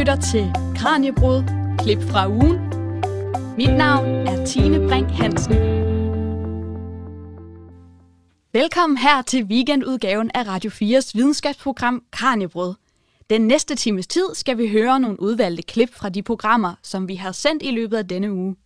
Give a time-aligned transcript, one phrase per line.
[0.00, 1.42] lytter til Kranjebrud,
[1.78, 2.58] klip fra ugen.
[3.56, 5.54] Mit navn er Tine Brink Hansen.
[8.52, 12.74] Velkommen her til weekendudgaven af Radio 4's videnskabsprogram Kranjebrud.
[13.30, 17.14] Den næste times tid skal vi høre nogle udvalgte klip fra de programmer, som vi
[17.14, 18.56] har sendt i løbet af denne uge.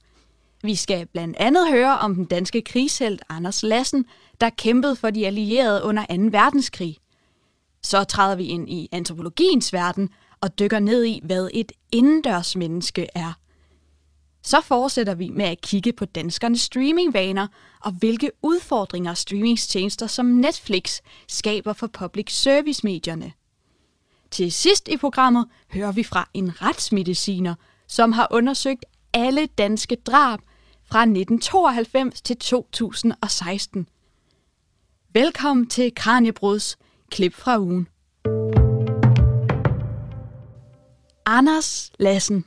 [0.62, 4.04] Vi skal blandt andet høre om den danske krigshelt Anders Lassen,
[4.40, 6.14] der kæmpede for de allierede under 2.
[6.38, 6.96] verdenskrig.
[7.82, 10.10] Så træder vi ind i antropologiens verden
[10.44, 13.32] og dykker ned i, hvad et indendørsmenneske er.
[14.42, 17.46] Så fortsætter vi med at kigge på danskernes streamingvaner
[17.80, 23.32] og hvilke udfordringer streamingstjenester som Netflix skaber for public service-medierne.
[24.30, 27.54] Til sidst i programmet hører vi fra en retsmediciner,
[27.86, 30.40] som har undersøgt alle danske drab
[30.84, 33.88] fra 1992 til 2016.
[35.12, 36.78] Velkommen til Kranjebruds
[37.10, 37.88] klip fra ugen.
[41.26, 42.44] Anders Lassen.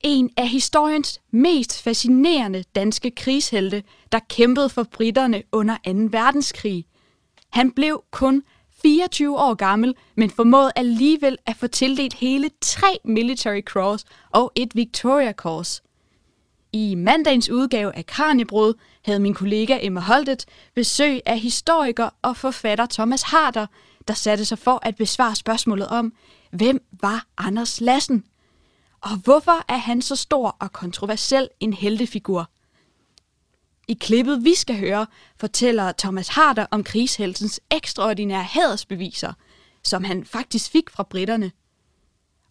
[0.00, 3.82] En af historiens mest fascinerende danske krigshelte,
[4.12, 5.90] der kæmpede for britterne under 2.
[6.10, 6.86] verdenskrig.
[7.50, 8.42] Han blev kun
[8.82, 14.76] 24 år gammel, men formåede alligevel at få tildelt hele tre Military Cross og et
[14.76, 15.82] Victoria Cross.
[16.72, 22.86] I mandagens udgave af Kranjebrud havde min kollega Emma Holtet besøg af historiker og forfatter
[22.86, 23.66] Thomas Harder,
[24.08, 26.12] der satte sig for at besvare spørgsmålet om,
[26.54, 28.24] hvem var Anders Lassen?
[29.00, 32.50] Og hvorfor er han så stor og kontroversiel en heltefigur?
[33.88, 35.06] I klippet, vi skal høre,
[35.40, 39.32] fortæller Thomas Harder om krigsheltens ekstraordinære hædersbeviser,
[39.82, 41.52] som han faktisk fik fra britterne.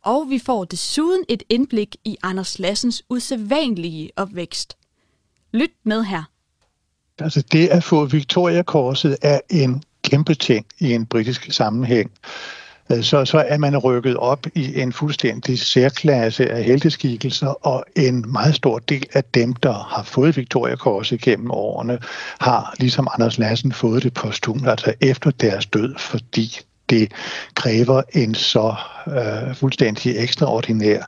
[0.01, 4.77] Og vi får desuden et indblik i Anders Lassens usædvanlige opvækst.
[5.51, 6.23] Lyt med her.
[7.19, 12.11] Altså det at få Victoria-korset er en kæmpe ting i en britisk sammenhæng.
[12.91, 18.31] Øh, så, så er man rykket op i en fuldstændig særklasse af helteskikkelser, og en
[18.31, 21.99] meget stor del af dem, der har fået Victoria Kors gennem årene,
[22.39, 26.59] har ligesom Anders Lassen fået det postum, altså efter deres død, fordi
[26.89, 27.11] det
[27.55, 28.75] kræver en så
[29.07, 31.03] øh, fuldstændig ekstraordinær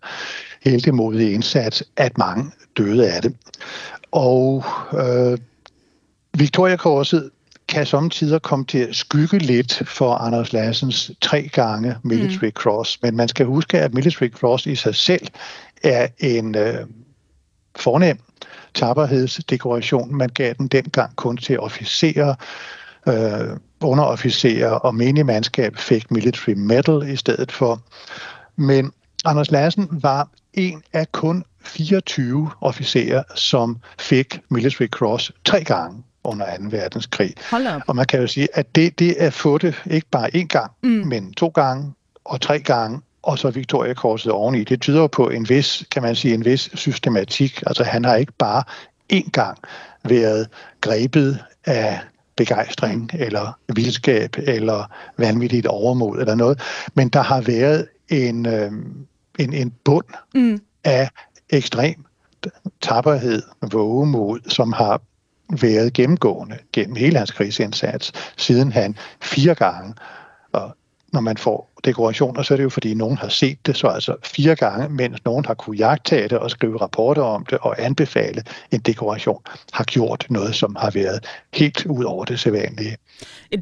[0.63, 3.35] heldemodig indsats, at mange døde af det.
[4.11, 4.63] Og
[4.93, 5.37] øh,
[6.37, 7.29] Victoria Korset
[7.67, 12.51] kan samtidig komme til at skygge lidt for Anders Lassens tre gange Military mm.
[12.51, 13.01] Cross.
[13.01, 15.27] Men man skal huske, at Military Cross i sig selv
[15.83, 16.85] er en øh,
[17.75, 18.19] fornem
[18.73, 20.15] tapperhedsdekoration.
[20.15, 22.35] Man gav den dengang kun til officerer,
[23.07, 27.81] øh, underofficerer og menigmandskab fik Military Medal i stedet for.
[28.55, 28.91] Men
[29.25, 36.45] Anders Lassen var en af kun 24 officerer, som fik Military Cross tre gange under
[36.57, 36.63] 2.
[36.69, 37.33] verdenskrig.
[37.87, 40.71] Og man kan jo sige, at det, det er få det ikke bare én gang,
[40.83, 40.89] mm.
[40.89, 41.93] men to gange
[42.25, 44.63] og tre gange, og så Victoria Korset oveni.
[44.63, 47.63] Det tyder på en vis, kan man sige, en vis systematik.
[47.67, 48.63] Altså han har ikke bare
[49.13, 49.57] én gang
[50.03, 50.47] været
[50.81, 51.99] grebet af
[52.35, 56.61] begejstring eller vildskab eller vanvittigt overmod eller noget,
[56.93, 58.71] men der har været en, øh,
[59.39, 60.05] en, en bund
[60.35, 60.61] mm.
[60.83, 61.09] af
[61.49, 62.05] ekstrem
[62.81, 65.01] tapperhed, vågemod, som har
[65.49, 69.93] været gennemgående gennem hele hans krigsindsats, siden han fire gange,
[70.53, 70.75] og
[71.15, 74.15] når man får dekorationer, så er det jo fordi nogen har set det, så altså
[74.23, 78.43] fire gange, mens nogen har kunne jagtage det og skrive rapporter om det og anbefale
[78.71, 79.41] en dekoration,
[79.73, 82.97] har gjort noget, som har været helt ud over det sædvanlige.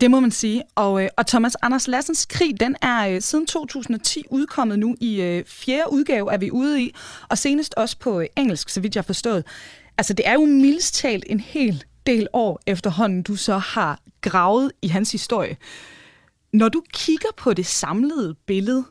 [0.01, 0.63] Det må man sige.
[0.75, 5.21] Og, øh, og Thomas Anders Lassens krig, den er øh, siden 2010 udkommet nu i
[5.21, 6.95] øh, fjerde udgave, er vi ude i,
[7.29, 9.43] og senest også på øh, engelsk, så vidt jeg har forstået.
[9.97, 14.71] Altså, det er jo mildest talt en hel del år efterhånden, du så har gravet
[14.81, 15.57] i hans historie.
[16.53, 18.85] Når du kigger på det samlede billede,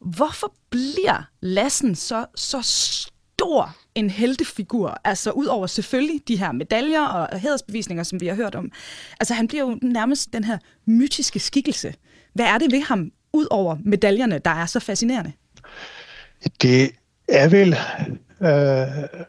[0.00, 5.00] hvorfor bliver Lassen så, så stor en heltefigur?
[5.04, 8.72] Altså ud over selvfølgelig de her medaljer og hædersbevisninger, som vi har hørt om.
[9.20, 11.94] Altså han bliver jo nærmest den her mytiske skikkelse.
[12.34, 15.32] Hvad er det ved ham, ud over medaljerne, der er så fascinerende?
[16.62, 16.90] Det
[17.28, 17.76] er vel
[18.40, 18.86] Øh,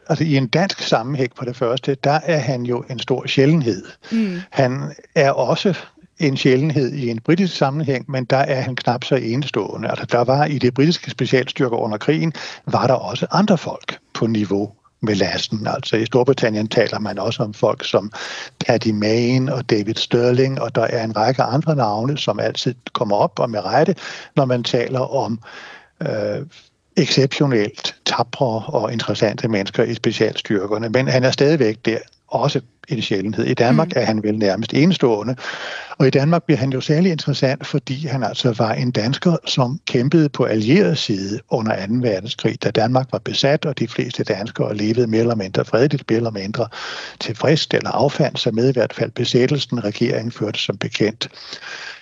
[0.09, 3.83] altså i en dansk sammenhæng på det første, der er han jo en stor sjældenhed.
[4.11, 4.39] Mm.
[4.51, 5.77] Han er også
[6.19, 9.89] en sjældenhed i en britisk sammenhæng, men der er han knap så enestående.
[9.89, 12.33] Altså der var i det britiske specialstyrker under krigen,
[12.65, 14.71] var der også andre folk på niveau
[15.01, 15.67] med lasten.
[15.67, 18.11] Altså i Storbritannien taler man også om folk som
[18.65, 23.15] Paddy Mayne og David Sterling, og der er en række andre navne, som altid kommer
[23.15, 23.95] op og med rette,
[24.35, 25.39] når man taler om
[26.01, 26.45] øh,
[26.97, 33.45] exceptionelt tapre og interessante mennesker i specialstyrkerne, men han er stadigvæk der også en sjældenhed.
[33.45, 33.93] I Danmark mm.
[33.95, 35.35] er han vel nærmest enestående,
[35.97, 39.79] og i Danmark bliver han jo særlig interessant, fordi han altså var en dansker, som
[39.87, 41.93] kæmpede på allieret side under 2.
[42.01, 46.17] verdenskrig, da Danmark var besat, og de fleste danskere levede mere eller mindre fredeligt, mere
[46.17, 46.67] eller mindre
[47.19, 49.83] tilfreds eller affandt sig med i hvert fald besættelsen.
[49.83, 51.29] Regeringen førte som bekendt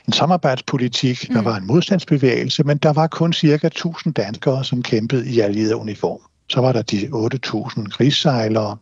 [0.08, 1.46] en samarbejdspolitik, der mm.
[1.46, 6.20] var en modstandsbevægelse, men der var kun cirka 1000 danskere, som kæmpede i allieret uniform.
[6.48, 8.78] Så var der de 8.000 krigssejlere.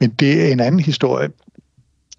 [0.00, 1.30] Men det er en anden historie.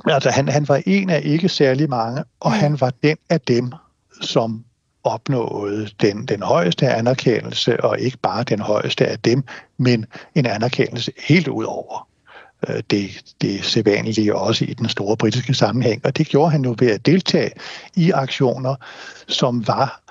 [0.05, 3.71] Altså, han, han var en af ikke særlig mange, og han var den af dem,
[4.21, 4.63] som
[5.03, 9.43] opnåede den, den højeste anerkendelse, og ikke bare den højeste af dem,
[9.77, 12.07] men en anerkendelse helt ud over
[12.69, 16.05] øh, det, det sædvanlige også i den store britiske sammenhæng.
[16.05, 17.51] Og det gjorde han jo ved at deltage
[17.95, 18.75] i aktioner,
[19.27, 20.01] som var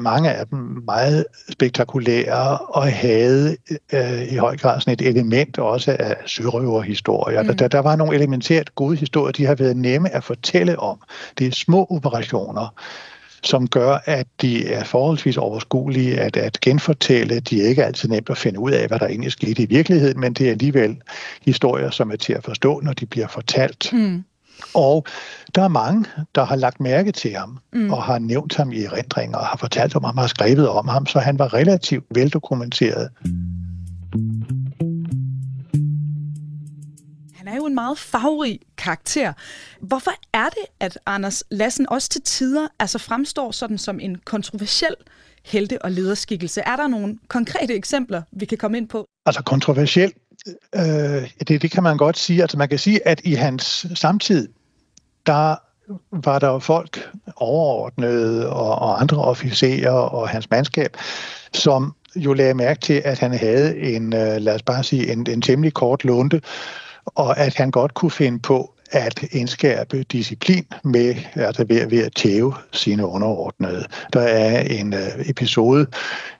[0.00, 3.56] mange af dem meget spektakulære og havde
[3.92, 7.42] øh, i høj grad sådan et element også af sørøverhistorier.
[7.42, 7.56] Mm.
[7.56, 10.98] Der, der var nogle elementært gode historier, de har været nemme at fortælle om.
[11.38, 12.74] Det er små operationer,
[13.44, 17.40] som gør, at de er forholdsvis overskuelige at, at genfortælle.
[17.40, 20.20] De er ikke altid nemt at finde ud af, hvad der egentlig skete i virkeligheden,
[20.20, 20.96] men det er alligevel
[21.44, 23.92] historier, som er til at forstå, når de bliver fortalt.
[23.92, 24.24] Mm.
[24.74, 25.06] Og
[25.54, 26.04] der er mange,
[26.34, 27.90] der har lagt mærke til ham, mm.
[27.90, 30.88] og har nævnt ham i erindringer, og har fortalt om ham, og har skrevet om
[30.88, 33.08] ham, så han var relativt veldokumenteret.
[37.34, 39.32] Han er jo en meget farverig karakter.
[39.80, 44.94] Hvorfor er det, at Anders Lassen også til tider altså fremstår sådan som en kontroversiel
[45.44, 46.60] helte- og lederskikkelse?
[46.60, 49.06] Er der nogle konkrete eksempler, vi kan komme ind på?
[49.26, 50.12] Altså kontroversiel,
[50.74, 52.42] øh, det, det kan man godt sige.
[52.42, 54.48] Altså man kan sige, at i hans samtid,
[55.26, 55.56] der
[56.10, 60.96] var der jo folk overordnede og, og andre officerer og hans mandskab,
[61.54, 65.26] som jo lagde mærke til, at han havde en, øh, lad os bare sige, en,
[65.30, 66.42] en temmelig kort lunte,
[67.04, 72.14] og at han godt kunne finde på at indskærpe disciplin med, altså ved, ved at
[72.14, 73.84] tæve sine underordnede.
[74.12, 75.86] Der er en øh, episode,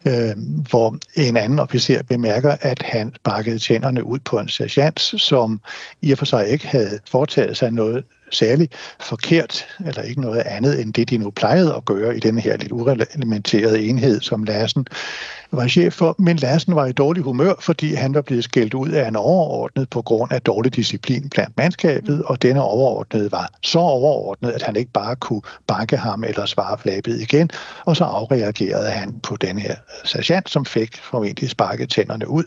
[0.07, 0.37] øh,
[0.71, 5.61] hvor en anden officer bemærker, at han sparkede tænderne ud på en sergeant, som
[6.03, 8.69] i og for sig ikke havde foretaget sig noget særlig
[9.01, 12.57] forkert, eller ikke noget andet end det, de nu plejede at gøre i den her
[12.57, 14.87] lidt ureglementerede enhed, som Lassen
[15.53, 16.15] var chef for.
[16.19, 19.91] Men Lassen var i dårlig humør, fordi han var blevet skældt ud af en overordnet
[19.91, 24.77] på grund af dårlig disciplin blandt mandskabet, og denne overordnede var så overordnet, at han
[24.77, 27.51] ikke bare kunne banke ham eller svare flabet igen,
[27.85, 29.75] og så afreagerede han på den her
[30.05, 32.45] sergeant, som fik formentlig sparket tænderne ud,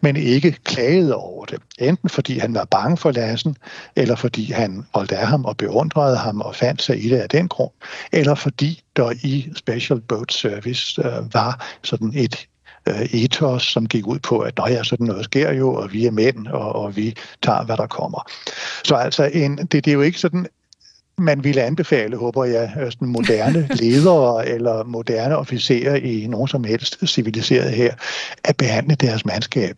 [0.00, 1.58] men ikke klagede over det.
[1.78, 3.56] Enten fordi han var bange for Lassen,
[3.96, 7.28] eller fordi han holdt af ham og beundrede ham og fandt sig i det af
[7.28, 7.70] den grund,
[8.12, 12.46] eller fordi der i Special Boat Service øh, var sådan et
[12.88, 16.10] øh, ethos, som gik ud på, at ja, sådan noget sker jo, og vi er
[16.10, 18.30] mænd, og, og vi tager, hvad der kommer.
[18.84, 20.46] Så altså, en, det, det er jo ikke sådan,
[21.18, 26.64] man ville anbefale, håber jeg, øh, sådan moderne ledere eller moderne officerer i nogen som
[26.64, 27.94] helst civiliseret her,
[28.44, 29.76] at behandle deres mandskab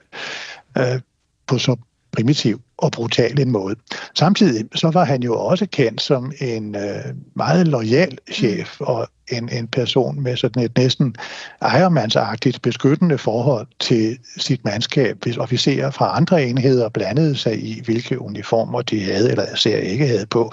[0.79, 1.01] øh,
[1.47, 1.77] på så
[2.13, 3.77] primitiv og brutal en måde.
[4.15, 7.05] Samtidig så var han jo også kendt som en øh,
[7.35, 8.87] meget lojal chef mm.
[8.87, 11.17] og en, en person med sådan et næsten
[11.63, 18.21] ejermandsagtigt beskyttende forhold til sit mandskab, hvis officerer fra andre enheder blandede sig i, hvilke
[18.21, 20.53] uniformer de havde eller især ikke havde på,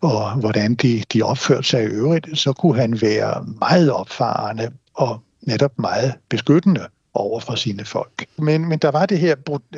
[0.00, 5.20] og hvordan de, de opførte sig i øvrigt, så kunne han være meget opfarende og
[5.42, 8.26] netop meget beskyttende over for sine folk.
[8.36, 9.34] Men, men der var det her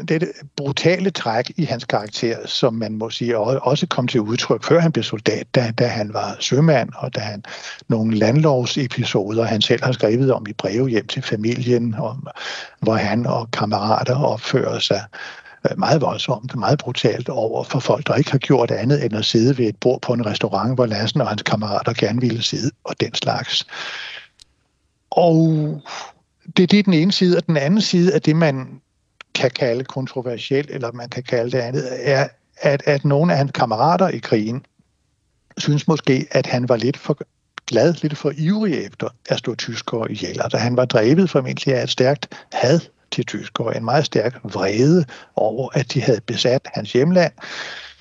[0.09, 4.81] det brutale træk i hans karakter, som man må sige også kom til udtryk, før
[4.81, 7.45] han blev soldat, da, da han var sømand, og da han
[7.88, 12.28] nogle landlovsepisoder, han selv har skrevet om i breve hjem til familien, om,
[12.81, 15.05] hvor han og kammerater opfører sig
[15.71, 19.25] øh, meget voldsomt, meget brutalt over for folk, der ikke har gjort andet end at
[19.25, 22.71] sidde ved et bord på en restaurant, hvor Lassen og hans kammerater gerne ville sidde,
[22.85, 23.66] og den slags.
[25.11, 25.83] Og
[26.57, 28.81] det, det er den ene side, og den anden side af det, man
[29.35, 33.53] kan kalde kontroversielt, eller man kan kalde det andet, er, at, at nogle af hans
[33.53, 34.67] kammerater i krigen
[35.59, 37.19] synes måske, at han var lidt for
[37.67, 40.41] glad, lidt for ivrig efter at stå tyskere ihjel.
[40.43, 42.81] Altså han var drevet formentlig af et stærkt had
[43.12, 45.05] til tyskere, en meget stærk vrede
[45.37, 47.33] over, at de havde besat hans hjemland,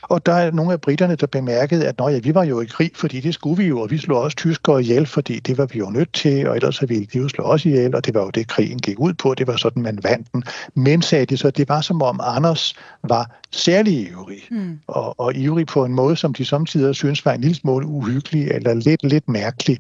[0.10, 2.92] og der er nogle af britterne, der bemærkede, at ja, vi var jo i krig,
[2.96, 5.80] fordi det skulle vi jo, og vi slog også tyskere ihjel, fordi det var vi
[5.80, 8.30] jo nødt til, og ellers ville de jo slå os ihjel, og det var jo
[8.30, 9.34] det, krigen gik ud på.
[9.34, 10.44] Det var sådan, man vandt den.
[10.74, 14.80] Men, sagde de så, det var som om Anders var særlig ivrig, mm.
[14.88, 18.48] og, og ivrig på en måde, som de samtidig synes var en lille smule uhyggelig,
[18.48, 19.78] eller lidt, lidt mærkelig.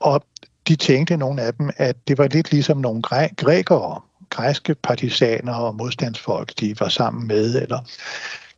[0.00, 0.24] Og
[0.68, 5.54] de tænkte, nogle af dem, at det var lidt ligesom nogle græ- grækere, græske partisaner
[5.54, 7.78] og modstandsfolk, de var sammen med, eller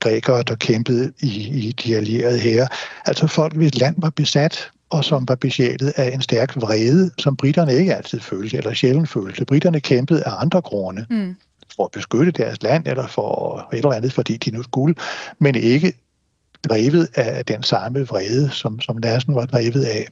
[0.08, 2.66] grækere, der kæmpede i, i de allierede her.
[3.06, 7.36] Altså folk, hvis land var besat, og som var besjælet af en stærk vrede, som
[7.36, 9.44] britterne ikke altid følte, eller sjældent følte.
[9.44, 11.06] Britterne kæmpede af andre grunde.
[11.10, 11.36] Mm
[11.76, 14.94] for at beskytte deres land, eller for et eller andet, fordi de nu skulle,
[15.38, 15.92] men ikke
[16.68, 20.06] drevet af den samme vrede, som, som Lassen var drevet af.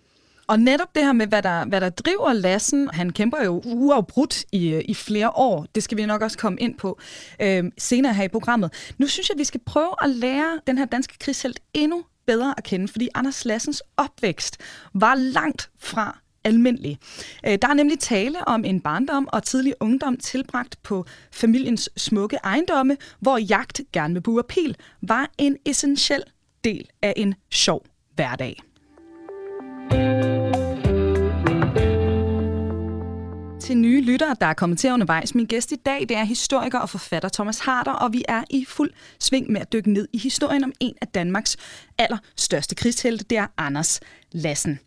[0.46, 4.44] Og netop det her med, hvad der, hvad der driver Lassen, han kæmper jo uafbrudt
[4.52, 6.98] i, øh, i flere år, det skal vi nok også komme ind på
[7.40, 8.94] øh, senere her i programmet.
[8.98, 12.54] Nu synes jeg, at vi skal prøve at lære den her danske krigshelt endnu bedre
[12.56, 14.60] at kende, fordi Anders Lassens opvækst
[14.94, 16.98] var langt fra almindelig.
[17.46, 22.38] Øh, der er nemlig tale om en barndom og tidlig ungdom tilbragt på familiens smukke
[22.44, 26.22] ejendomme, hvor jagt, gerne med bue og pil, var en essentiel
[26.64, 28.73] del af en sjov hverdag
[33.64, 35.34] til nye lyttere, der er kommet til undervejs.
[35.34, 38.64] Min gæst i dag det er historiker og forfatter Thomas Harder, og vi er i
[38.68, 41.56] fuld sving med at dykke ned i historien om en af Danmarks
[41.98, 44.00] allerstørste krigshelte, det er Anders
[44.32, 44.78] Lassen.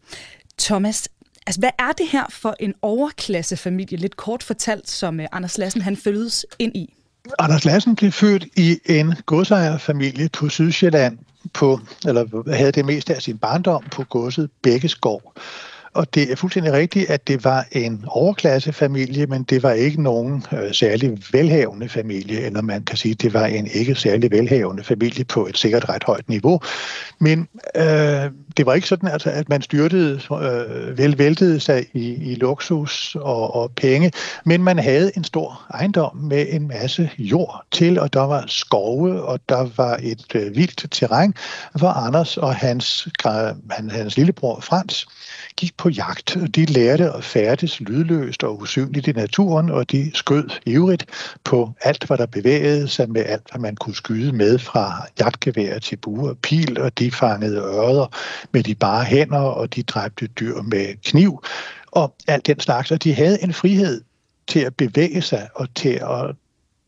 [0.60, 1.10] Thomas,
[1.48, 5.82] altså, hvad er det her for en overklassefamilie, lidt kort fortalt, som øh, Anders Lassen
[5.82, 6.94] han fødes ind i?
[7.39, 11.18] Anders Lassen blev født i en godsejerfamilie på Sydsjælland,
[11.54, 15.34] på, eller havde det meste af sin barndom på godset Bækkeskov.
[15.98, 20.46] Og det er fuldstændig rigtigt, at det var en overklassefamilie, men det var ikke nogen
[20.51, 25.25] øh, særlig velhavende familie, eller man kan sige, det var en ikke særlig velhavende familie
[25.25, 26.60] på et sikkert ret højt niveau.
[27.20, 32.32] Men øh, det var ikke sådan, altså, at man styrtede, øh, vel, væltede sig i,
[32.32, 34.12] i luksus og, og penge,
[34.46, 39.22] men man havde en stor ejendom med en masse jord til, og der var skove,
[39.22, 41.34] og der var et øh, vildt terræn,
[41.74, 43.08] hvor Anders og hans,
[43.72, 45.08] han, hans lillebror Frans
[45.56, 46.38] gik på jagt.
[46.56, 51.06] De lærte at færdes lydløst og usynligt i naturen, og de skød ivrigt
[51.44, 55.79] på alt, hvad der bevægede sig med alt, hvad man kunne skyde med fra jagtgevær
[55.79, 58.15] til bue og pil, og de fangede ørder
[58.51, 61.44] med de bare hænder, og de dræbte dyr med kniv,
[61.91, 62.91] og alt den slags.
[62.91, 64.01] Og de havde en frihed
[64.48, 66.36] til at bevæge sig og til at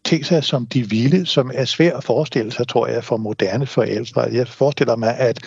[0.06, 3.68] te sig som de ville, som er svært at forestille sig, tror jeg, for moderne
[3.68, 4.22] forældre.
[4.22, 5.40] Jeg forestiller mig, at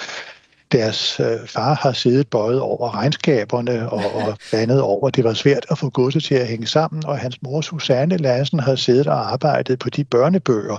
[0.73, 5.11] deres øh, far har siddet bøjet over regnskaberne og, og bandet over.
[5.11, 8.61] Det var svært at få godset til at hænge sammen, og hans mor Susanne Lassen
[8.61, 10.79] har siddet og arbejdet på de børnebøger,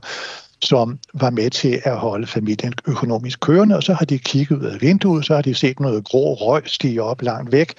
[0.62, 4.66] som var med til at holde familien økonomisk kørende, og så har de kigget ud
[4.66, 7.74] af vinduet, så har de set noget grå røg stige op langt væk,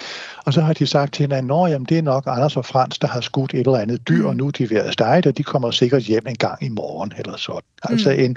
[0.45, 3.09] og så har de sagt til hinanden, at det er nok Anders og Frans, der
[3.09, 4.29] har skudt et eller andet dyr, mm.
[4.29, 6.69] og nu er de ved at stege og de kommer sikkert hjem en gang i
[6.69, 7.61] morgen, eller sådan.
[7.83, 8.19] Altså mm.
[8.19, 8.37] en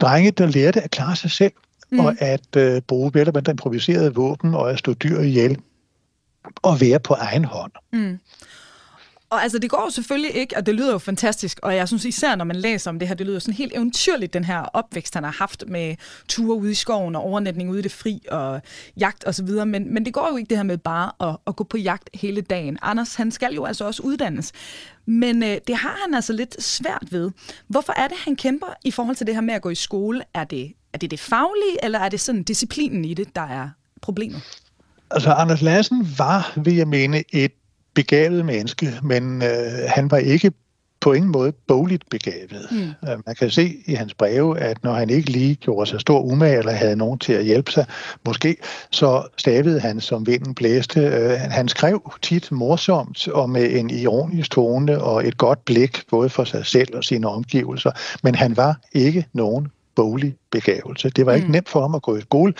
[0.00, 1.52] drenge, der lærte at klare sig selv,
[1.90, 2.00] mm.
[2.00, 5.58] og at øh, bruge vel og improviserede våben og at stå dyr ihjel
[6.62, 7.72] og være på egen hånd.
[7.92, 8.18] Mm.
[9.30, 12.04] Og altså, det går jo selvfølgelig ikke, og det lyder jo fantastisk, og jeg synes
[12.04, 15.14] især, når man læser om det her, det lyder sådan helt eventyrligt, den her opvækst,
[15.14, 15.96] han har haft med
[16.28, 18.60] ture ude i skoven og overnatning ude i det fri og
[18.96, 21.64] jagt osv., men, men det går jo ikke det her med bare at, at gå
[21.64, 22.78] på jagt hele dagen.
[22.82, 24.52] Anders, han skal jo altså også uddannes,
[25.06, 27.30] men øh, det har han altså lidt svært ved.
[27.66, 30.22] Hvorfor er det, han kæmper i forhold til det her med at gå i skole?
[30.34, 33.68] Er det er det det faglige, eller er det sådan disciplinen i det, der er
[34.02, 34.42] problemet?
[35.10, 37.52] Altså, Anders Lassen var, vil jeg mene, et
[37.94, 40.52] begavet menneske, men øh, han var ikke
[41.00, 42.66] på ingen måde bogligt begavet.
[42.70, 43.08] Mm.
[43.08, 46.20] Øh, man kan se i hans breve, at når han ikke lige gjorde sig stor
[46.20, 47.86] umage, eller havde nogen til at hjælpe sig,
[48.26, 48.56] måske,
[48.90, 51.00] så stavede han, som vinden blæste.
[51.00, 56.28] Øh, han skrev tit morsomt og med en ironisk tone og et godt blik, både
[56.28, 57.90] for sig selv og sine omgivelser,
[58.22, 59.68] men han var ikke nogen
[59.98, 61.10] boglig begavelse.
[61.10, 61.52] Det var ikke mm.
[61.52, 62.54] nemt for ham at gå i skole.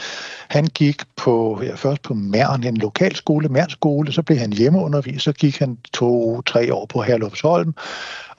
[0.49, 4.53] Han gik på, ja, først på Mærn, en lokal skole, Mærn skole, så blev han
[4.53, 7.75] hjemmeundervist, så gik han to-tre år på Herlufsholm,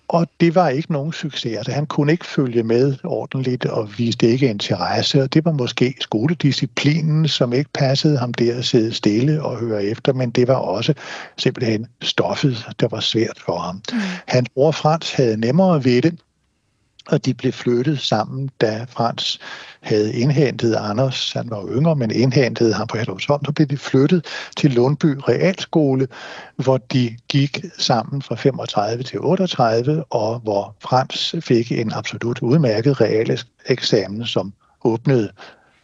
[0.09, 1.57] og det var ikke nogen succes.
[1.57, 5.21] Altså, han kunne ikke følge med ordentligt og viste ikke interesse.
[5.21, 9.83] Og det var måske skoledisciplinen, som ikke passede ham der at sidde stille og høre
[9.83, 10.93] efter, men det var også
[11.37, 13.75] simpelthen stoffet, der var svært for ham.
[13.75, 13.99] Mm.
[14.27, 16.19] Hans bror Frans havde nemmere ved det
[17.09, 19.39] og de blev flyttet sammen, da Frans
[19.81, 24.25] havde indhentet Anders, han var yngre, men indhentede ham på Herlufsholm, så blev de flyttet
[24.57, 26.07] til Lundby Realskole,
[26.55, 33.01] hvor de gik sammen fra 35 til 38, og hvor Frans fik en absolut udmærket
[33.01, 35.29] realeksamen, som åbnede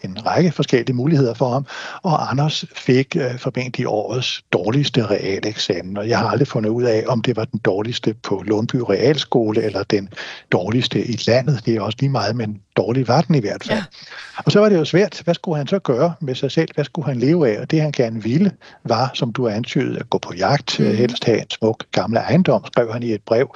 [0.04, 1.66] en række forskellige muligheder for ham,
[2.04, 7.04] og Anders fik øh, formentlig årets dårligste realeksamen, og jeg har aldrig fundet ud af,
[7.08, 10.10] om det var den dårligste på Lundby Realskole, eller den
[10.52, 11.62] dårligste i landet.
[11.66, 13.80] Det er også lige meget, men dårlig var den i hvert fald.
[13.80, 13.84] Ja.
[14.46, 16.70] Og så var det jo svært, hvad skulle han så gøre med sig selv?
[16.76, 17.62] Hvad skulle han leve af?
[17.62, 18.52] Og det han gerne ville,
[18.84, 20.86] var, som du antydede, at gå på jagt, mm.
[20.86, 23.56] helst have en smuk gamle ejendom, skrev han i et brev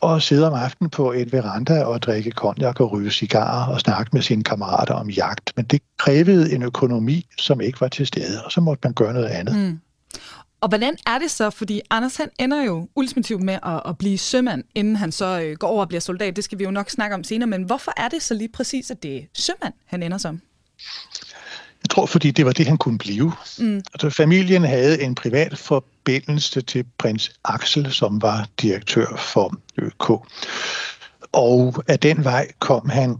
[0.00, 4.10] og sidde om aftenen på et veranda og drikke konjak og ryge cigarer og snakke
[4.12, 5.52] med sine kammerater om jagt.
[5.56, 9.12] Men det krævede en økonomi, som ikke var til stede, og så måtte man gøre
[9.12, 9.56] noget andet.
[9.56, 9.80] Mm.
[10.60, 11.50] Og hvordan er det så?
[11.50, 15.56] Fordi Anders han ender jo ultimativt med at, at blive sømand, inden han så øh,
[15.56, 16.36] går over og bliver soldat.
[16.36, 17.46] Det skal vi jo nok snakke om senere.
[17.46, 20.40] Men hvorfor er det så lige præcis, at det er sømand, han ender som?
[21.86, 23.32] Jeg tror, fordi det var det, han kunne blive.
[23.58, 23.76] Mm.
[23.94, 30.10] Altså, familien havde en privat forbindelse til prins Axel, som var direktør for ØK.
[31.32, 33.16] Og af den vej kom han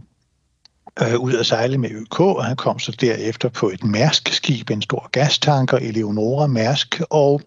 [1.01, 4.81] øh, ud at sejle med ØK, og han kom så derefter på et Mærsk-skib, en
[4.81, 7.41] stor gastanker, Eleonora Mærsk, og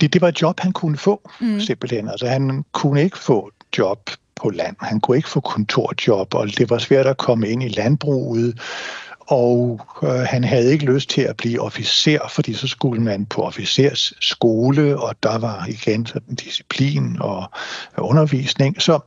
[0.00, 1.60] det, det var et job, han kunne få, mm.
[1.60, 2.08] simpelthen.
[2.08, 4.76] Altså, han kunne ikke få job på land.
[4.80, 8.60] Han kunne ikke få kontorjob, og det var svært at komme ind i landbruget
[9.30, 13.42] og øh, han havde ikke lyst til at blive officer, fordi så skulle man på
[13.42, 17.50] officers skole, og der var igen sådan disciplin og
[17.98, 18.82] undervisning.
[18.82, 18.98] Så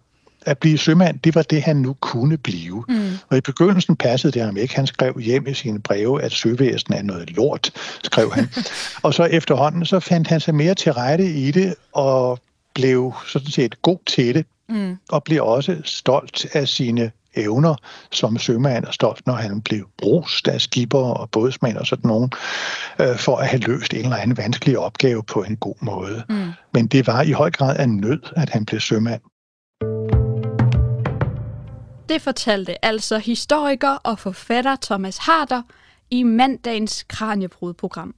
[0.46, 2.84] at blive sømand, det var det, han nu kunne blive.
[2.90, 3.10] Mm.
[3.30, 4.76] Og i begyndelsen passede det ham ikke.
[4.76, 7.72] Han skrev hjem i sine breve, at søvæsen er noget lort,
[8.04, 8.50] skrev han.
[9.04, 12.40] og så efterhånden, så fandt han sig mere til rette i det, og
[12.74, 14.98] blev sådan set god til det, mm.
[15.10, 17.76] og blev også stolt af sine evner
[18.12, 22.32] som sømand og stolt, når han blev brust af skipper og bådsmænd og sådan nogen,
[23.02, 26.24] øh, for at have løst en eller anden vanskelig opgave på en god måde.
[26.30, 26.52] Mm.
[26.74, 29.22] Men det var i høj grad af nød, at han blev sømand.
[32.10, 35.62] Det fortalte altså historiker og forfatter Thomas Harder
[36.12, 38.16] i mandagens Kranjebrud-program.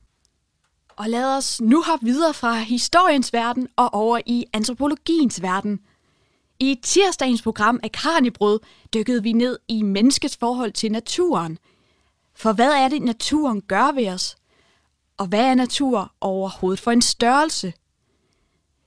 [0.98, 5.80] Og lad os nu hoppe videre fra historiens verden og over i antropologiens verden–
[6.60, 8.60] i tirsdagens program af Kranjebrød
[8.94, 11.58] dykkede vi ned i menneskets forhold til naturen.
[12.36, 14.36] For hvad er det, naturen gør ved os?
[15.18, 17.74] Og hvad er natur overhovedet for en størrelse?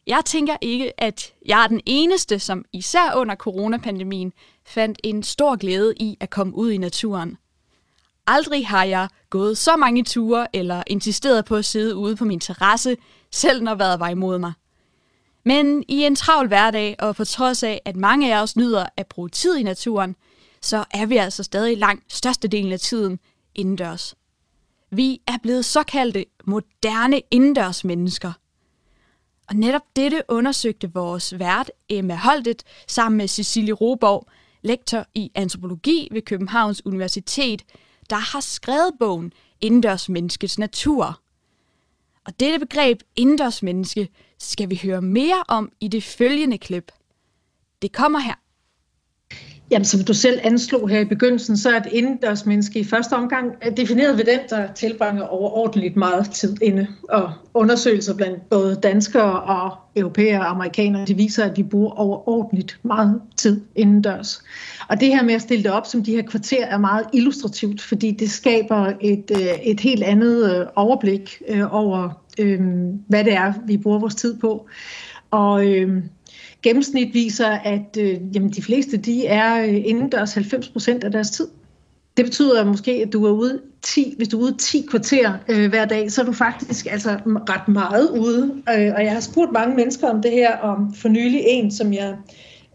[0.07, 4.33] Jeg tænker ikke, at jeg er den eneste, som især under coronapandemien
[4.67, 7.37] fandt en stor glæde i at komme ud i naturen.
[8.27, 12.41] Aldrig har jeg gået så mange ture eller insisteret på at sidde ude på min
[12.41, 12.97] terrasse,
[13.33, 14.53] selv når vejret var imod mig.
[15.49, 19.07] Men i en travl hverdag, og på trods af, at mange af os nyder at
[19.07, 20.17] bruge tid i naturen,
[20.63, 23.19] så er vi altså stadig langt størstedelen af tiden
[23.55, 24.15] indendørs.
[24.91, 28.33] Vi er blevet såkaldte moderne indendørs mennesker.
[29.49, 34.27] Og netop dette undersøgte vores vært Emma Holdet sammen med Cecilie Roborg,
[34.63, 37.63] lektor i antropologi ved Københavns Universitet,
[38.11, 41.21] der har skrevet bogen Indendørs Menneskets Natur.
[42.27, 44.09] Og dette begreb indendørsmenneske
[44.39, 46.93] skal vi høre mere om i det følgende klip.
[47.83, 48.35] Det kommer her.
[49.71, 53.53] Jamen, som du selv anslog her i begyndelsen, så er et indendørsmenneske i første omgang
[53.67, 56.87] øh, defineret ved den, der tilbringer overordentligt meget tid inde.
[57.09, 62.79] Og undersøgelser blandt både danskere og europæere og amerikanere, de viser, at de bruger overordentligt
[62.83, 64.43] meget tid indendørs.
[64.89, 67.81] Og det her med at stille det op som de her kvarter er meget illustrativt,
[67.81, 72.23] fordi det skaber et, øh, et helt andet øh, overblik over,
[73.09, 74.69] hvad det er, vi bruger vores tid på.
[75.31, 75.65] Og
[76.63, 81.31] gennemsnit viser, at øh, jamen, de fleste de er øh, indendørs 90 procent af deres
[81.31, 81.47] tid.
[82.17, 85.69] Det betyder måske, at du er ude 10, hvis du er ude 10 kvarter øh,
[85.69, 88.63] hver dag, så er du faktisk altså ret meget ude.
[88.69, 91.93] Øh, og jeg har spurgt mange mennesker om det her, om for nylig en, som
[91.93, 92.17] jeg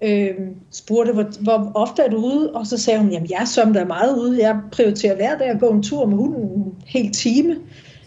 [0.04, 0.30] øh,
[0.72, 2.52] spurgte, hvor, hvor ofte er du ude?
[2.52, 4.42] Og så sagde hun, jamen jeg er som der er meget ude.
[4.42, 7.56] Jeg prioriterer hver dag at gå en tur med hunden en hel time.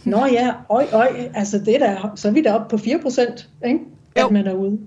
[0.05, 3.81] Nå ja, øj, øj, altså det der, så er vi oppe på 4 procent, ikke?
[4.17, 4.79] at man er ude.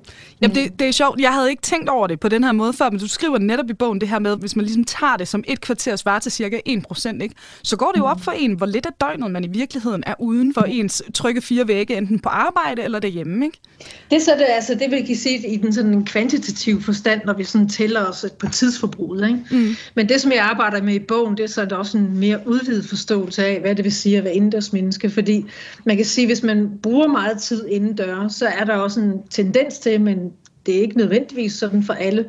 [0.42, 1.20] Jamen, det, det er sjovt.
[1.20, 3.70] Jeg havde ikke tænkt over det på den her måde før, men du skriver netop
[3.70, 6.32] i bogen det her med, hvis man ligesom tager det som et kvarter svarer til
[6.32, 7.36] cirka 1%, ikke?
[7.64, 10.14] så går det jo op for en, hvor lidt af døgnet man i virkeligheden er
[10.20, 13.46] uden for ens trygge fire vægge, enten på arbejde eller derhjemme.
[13.46, 13.60] Ikke?
[14.12, 17.44] Det så det, altså, det vil jeg sige i den sådan kvantitative forstand, når vi
[17.44, 19.28] sådan tæller os på tidsforbruget.
[19.28, 19.40] Ikke?
[19.52, 19.76] Mm.
[19.96, 22.86] Men det, som jeg arbejder med i bogen, det er så også en mere udvidet
[22.86, 25.10] forståelse af, hvad det vil sige at være indendørs menneske.
[25.10, 25.46] Fordi
[25.84, 29.80] man kan sige, hvis man bruger meget tid indendørs, så er der også en tendens
[29.80, 30.29] til, men
[30.70, 32.26] det er ikke nødvendigvis sådan for alle,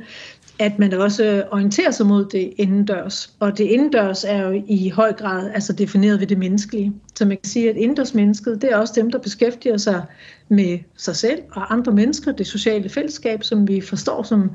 [0.59, 3.35] at man også orienterer sig mod det indendørs.
[3.40, 6.92] Og det indendørs er jo i høj grad altså defineret ved det menneskelige.
[7.14, 10.03] Så man kan sige, at indendørsmennesket, det er også dem, der beskæftiger sig
[10.48, 14.50] med sig selv og andre mennesker, det sociale fællesskab, som vi forstår som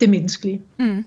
[0.00, 0.62] det menneskelige.
[0.78, 1.04] Mm.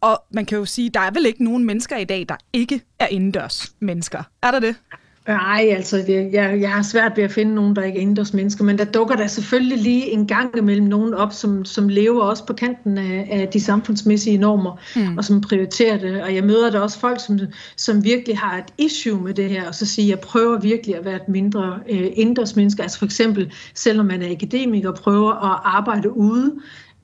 [0.00, 2.80] Og man kan jo sige, der er vel ikke nogen mennesker i dag, der ikke
[2.98, 4.22] er indendørs mennesker.
[4.42, 4.76] Er der det?
[4.90, 8.32] Nej, altså det, jeg, jeg har svært ved at finde nogen, der ikke er indendørs
[8.32, 12.22] mennesker, men der dukker der selvfølgelig lige en gang imellem nogen op, som, som lever
[12.22, 15.18] også på kanten af, af de samfundsmæssige normer, mm.
[15.18, 16.22] og som prioriterer det.
[16.22, 17.38] Og jeg møder der også folk, som,
[17.76, 21.04] som virkelig har et issue med det her, og så siger, jeg prøver virkelig at
[21.04, 22.82] være et mindre øh, indendørs menneske.
[22.82, 26.54] Altså for eksempel, selvom man er akademiker, prøver at arbejde ude,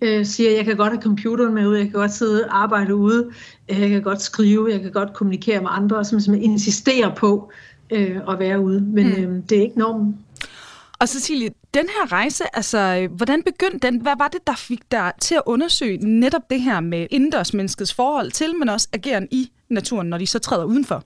[0.01, 2.95] øh, siger, jeg kan godt have computeren med ud, jeg kan godt sidde og arbejde
[2.95, 3.31] ude,
[3.69, 7.15] øh, jeg kan godt skrive, jeg kan godt kommunikere med andre, og som, som insisterer
[7.15, 7.53] på
[7.91, 8.81] øh, at være ude.
[8.81, 9.13] Men mm.
[9.13, 10.19] øh, det er ikke normen.
[11.01, 14.01] Og Cecilie, den her rejse, altså, hvordan begyndte den?
[14.01, 18.31] Hvad var det, der fik dig til at undersøge netop det her med indendørsmenneskets forhold
[18.31, 21.05] til, men også ageren i naturen, når de så træder udenfor?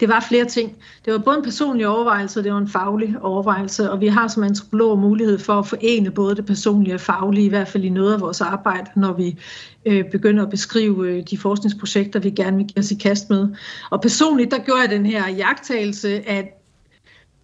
[0.00, 0.76] Det var flere ting.
[1.04, 4.28] Det var både en personlig overvejelse, og det var en faglig overvejelse, og vi har
[4.28, 7.88] som antropologer mulighed for at forene både det personlige og faglige, i hvert fald i
[7.88, 9.38] noget af vores arbejde, når vi
[9.86, 13.48] øh, begynder at beskrive øh, de forskningsprojekter, vi gerne vil give os i kast med.
[13.90, 16.44] Og personligt, der gjorde jeg den her jagttagelse, at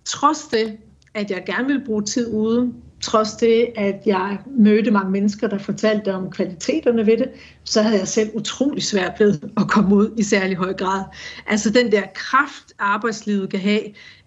[0.05, 0.77] trods det,
[1.15, 5.59] at jeg gerne ville bruge tid ude, trods det, at jeg mødte mange mennesker, der
[5.59, 7.29] fortalte om kvaliteterne ved det,
[7.65, 11.05] så havde jeg selv utrolig svært ved at komme ud i særlig høj grad.
[11.47, 13.81] Altså den der kraft, arbejdslivet kan have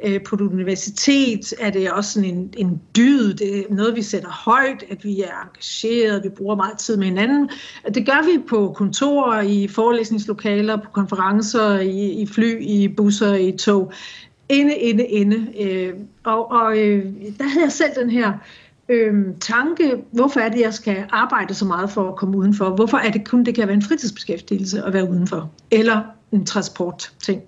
[0.05, 4.01] øh, på et universitet, er det også sådan en, en dyd, det er noget, vi
[4.01, 7.49] sætter højt, at vi er engageret, vi bruger meget tid med hinanden.
[7.93, 13.51] Det gør vi på kontorer, i forelæsningslokaler, på konferencer, i, i fly, i busser, i
[13.51, 13.93] tog
[14.49, 15.47] inde, inde, inde.
[15.59, 17.05] Øh, og og øh,
[17.37, 18.33] der havde jeg selv den her
[18.89, 22.69] øh, tanke, hvorfor er det, jeg skal arbejde så meget for at komme udenfor?
[22.69, 25.51] Hvorfor er det kun, det kan være en fritidsbeskæftigelse at være udenfor?
[25.71, 27.41] Eller en transportting.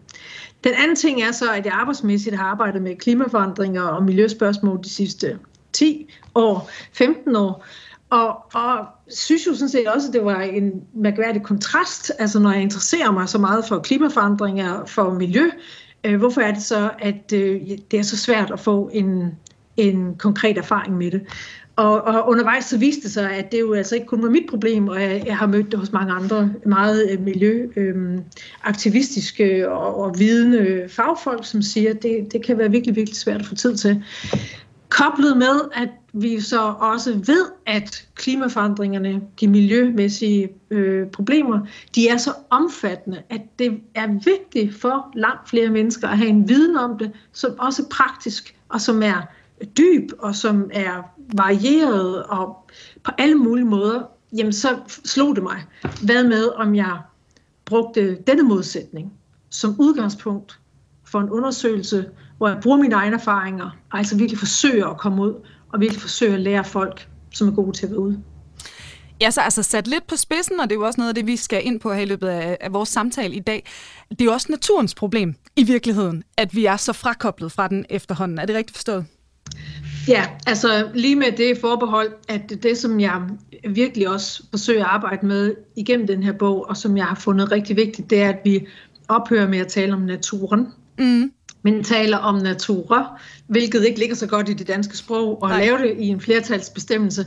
[0.64, 4.90] Den anden ting er så, at jeg arbejdsmæssigt har arbejdet med klimaforandringer og miljøspørgsmål de
[4.90, 5.40] sidste
[5.74, 7.66] 10 år, 15 år,
[8.10, 12.52] og, og synes jo sådan set også, at det var en mærkværdig kontrast, altså når
[12.52, 15.50] jeg interesserer mig så meget for klimaforandringer, for miljø,
[16.04, 19.32] øh, hvorfor er det så, at øh, det er så svært at få en,
[19.78, 21.22] en konkret erfaring med det?
[21.76, 24.50] Og, og undervejs så viste det sig, at det jo altså ikke kun var mit
[24.50, 30.00] problem, og jeg, jeg har mødt det hos mange andre meget miljøaktivistiske øh, øh og,
[30.00, 33.56] og vidende fagfolk, som siger, at det, det kan være virkelig, virkelig svært at få
[33.56, 34.04] tid til.
[34.90, 41.60] Koblet med, at vi så også ved, at klimaforandringerne, de miljømæssige øh, problemer,
[41.96, 46.50] de er så omfattende, at det er vigtigt for langt flere mennesker at have en
[46.50, 49.22] viden om det, som også er praktisk, og som er
[49.78, 52.70] dyb, og som er varieret, og
[53.04, 54.02] på alle mulige måder,
[54.38, 55.64] jamen så slog det mig.
[56.04, 56.98] Hvad med, om jeg
[57.66, 59.14] brugte denne modsætning
[59.50, 60.60] som udgangspunkt
[61.06, 62.06] for en undersøgelse,
[62.38, 65.34] hvor jeg bruger mine egne erfaringer, og altså virkelig forsøger at komme ud
[65.74, 68.24] og virkelig forsøger at lære folk, som er gode til at være ude.
[69.22, 71.28] Ja, så altså sat lidt på spidsen, og det er jo også noget af det,
[71.28, 73.66] vi skal ind på her i løbet af, af vores samtale i dag.
[74.10, 77.86] Det er jo også naturens problem i virkeligheden, at vi er så frakoblet fra den
[77.90, 78.40] efterhånden.
[78.40, 79.06] Er det rigtigt forstået?
[80.08, 83.22] Ja, altså lige med det forbehold, at det, som jeg
[83.70, 87.52] virkelig også forsøger at arbejde med igennem den her bog, og som jeg har fundet
[87.52, 88.68] rigtig vigtigt, det er, at vi
[89.08, 90.68] ophører med at tale om naturen.
[91.00, 91.32] Mm
[91.66, 95.78] men taler om natura, hvilket ikke ligger så godt i det danske sprog, og lave
[95.78, 97.26] det i en flertalsbestemmelse.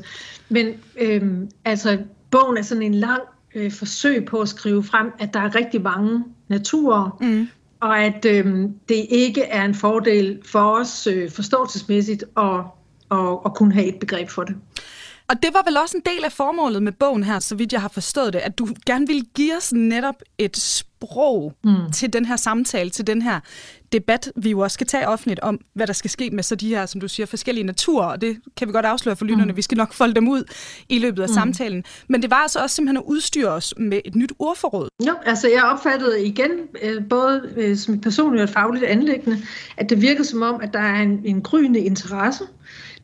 [0.49, 0.67] Men
[1.01, 1.99] øhm, altså,
[2.31, 3.21] bogen er sådan en lang
[3.55, 7.49] øh, forsøg på at skrive frem, at der er rigtig mange naturer, mm
[7.81, 12.61] og at øh, det ikke er en fordel for os øh, forståelsesmæssigt at,
[13.11, 14.57] at, at kunne have et begreb for det.
[15.29, 17.81] Og det var vel også en del af formålet med bogen her, så vidt jeg
[17.81, 21.93] har forstået det, at du gerne ville give os netop et sprog mm.
[21.95, 23.41] til den her samtale, til den her
[23.93, 26.69] debat, vi jo også skal tage offentligt om, hvad der skal ske med så de
[26.69, 29.53] her, som du siger, forskellige naturer, og det kan vi godt afsløre for lytterne.
[29.53, 29.57] Mm.
[29.57, 30.45] Vi skal nok folde dem ud
[30.89, 31.35] i løbet af mm.
[31.35, 31.85] samtalen.
[32.09, 34.89] Men det var altså også simpelthen at udstyre os med et nyt ordforråd.
[35.07, 36.51] Jo, altså jeg opfattede igen,
[36.83, 39.43] øh, både øh, som et personligt og et fagligt anlæggende,
[39.77, 42.45] at det virker som om, at der er en, en gryende interesse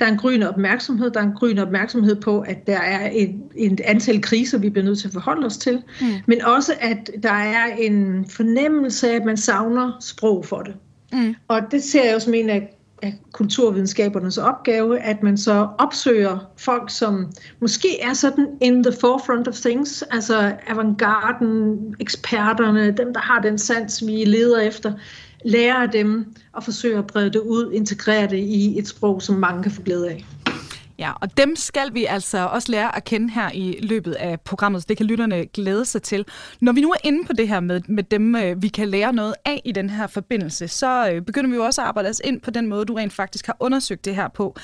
[0.01, 1.11] der er en gryende opmærksomhed.
[1.11, 4.85] Der er en gryende opmærksomhed på, at der er et, et antal kriser, vi bliver
[4.85, 5.83] nødt til at forholde os til.
[6.01, 6.07] Mm.
[6.27, 10.75] Men også, at der er en fornemmelse af, at man savner sprog for det.
[11.13, 11.35] Mm.
[11.49, 16.39] Og det ser jeg jo som en af af kulturvidenskabernes opgave, at man så opsøger
[16.57, 23.21] folk, som måske er sådan in the forefront of things, altså avantgarden, eksperterne, dem, der
[23.21, 24.93] har den sans, vi leder efter,
[25.45, 29.63] lære dem og forsøge at brede det ud, integrere det i et sprog, som mange
[29.63, 30.25] kan få glæde af.
[30.99, 34.83] Ja, og dem skal vi altså også lære at kende her i løbet af programmet,
[34.83, 36.25] så det kan lytterne glæde sig til.
[36.61, 39.13] Når vi nu er inde på det her med, med dem, øh, vi kan lære
[39.13, 42.21] noget af i den her forbindelse, så øh, begynder vi jo også at arbejde os
[42.25, 44.57] ind på den måde, du rent faktisk har undersøgt det her på.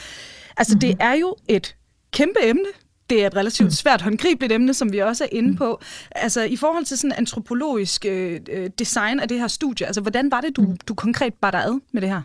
[0.57, 0.81] Altså, mm-hmm.
[0.81, 1.77] det er jo et
[2.13, 2.69] kæmpe emne
[3.11, 3.71] det er et relativt mm.
[3.71, 5.57] svært håndgribeligt emne, som vi også er inde mm.
[5.57, 5.81] på.
[6.11, 10.31] Altså i forhold til sådan antropologisk øh, øh, design af det her studie, altså hvordan
[10.31, 10.77] var det, du, mm.
[10.89, 12.23] du konkret bar dig ad med det her?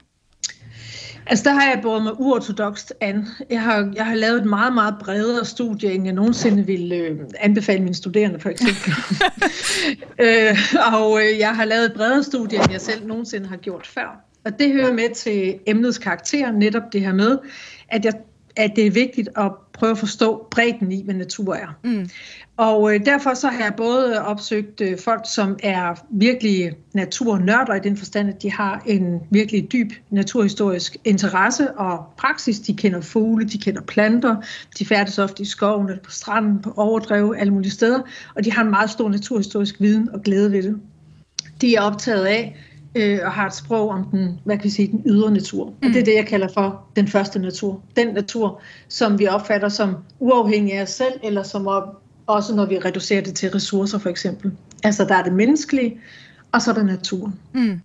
[1.28, 3.28] Altså der har jeg båret mig uortodokst an.
[3.50, 7.19] Jeg har, jeg har lavet et meget, meget bredere studie, end jeg nogensinde ville øh,
[7.39, 8.93] anbefale mine studerende for eksempel.
[10.26, 10.58] øh,
[10.93, 14.26] og øh, jeg har lavet et bredere studie, end jeg selv nogensinde har gjort før.
[14.45, 17.38] Og det hører med til emnets karakter, netop det her med,
[17.89, 18.13] at jeg
[18.56, 21.78] at det er vigtigt at prøve at forstå bredden i, hvad natur er.
[21.84, 22.10] Mm.
[22.58, 27.80] Og øh, derfor så har jeg både opsøgt øh, folk, som er virkelig naturnørder i
[27.80, 32.60] den forstand, at de har en virkelig dyb naturhistorisk interesse og praksis.
[32.60, 34.36] De kender fugle, de kender planter,
[34.80, 38.02] de færdes ofte i skoven eller på stranden, på overdrev, alle mulige steder,
[38.36, 40.80] og de har en meget stor naturhistorisk viden og glæde ved det.
[41.62, 42.56] De er optaget af
[42.96, 45.66] øh, og har et sprog om den, hvad kan vi sige, den ydre natur.
[45.66, 45.88] Mm.
[45.88, 47.82] Og det er det, jeg kalder for den første natur.
[47.96, 52.66] Den natur, som vi opfatter som uafhængig af os selv, eller som op, også når
[52.66, 54.52] vi reducerer det til ressourcer for eksempel.
[54.84, 56.00] Altså der er det menneskelige,
[56.52, 57.34] og så er der naturen.
[57.54, 57.80] Mm.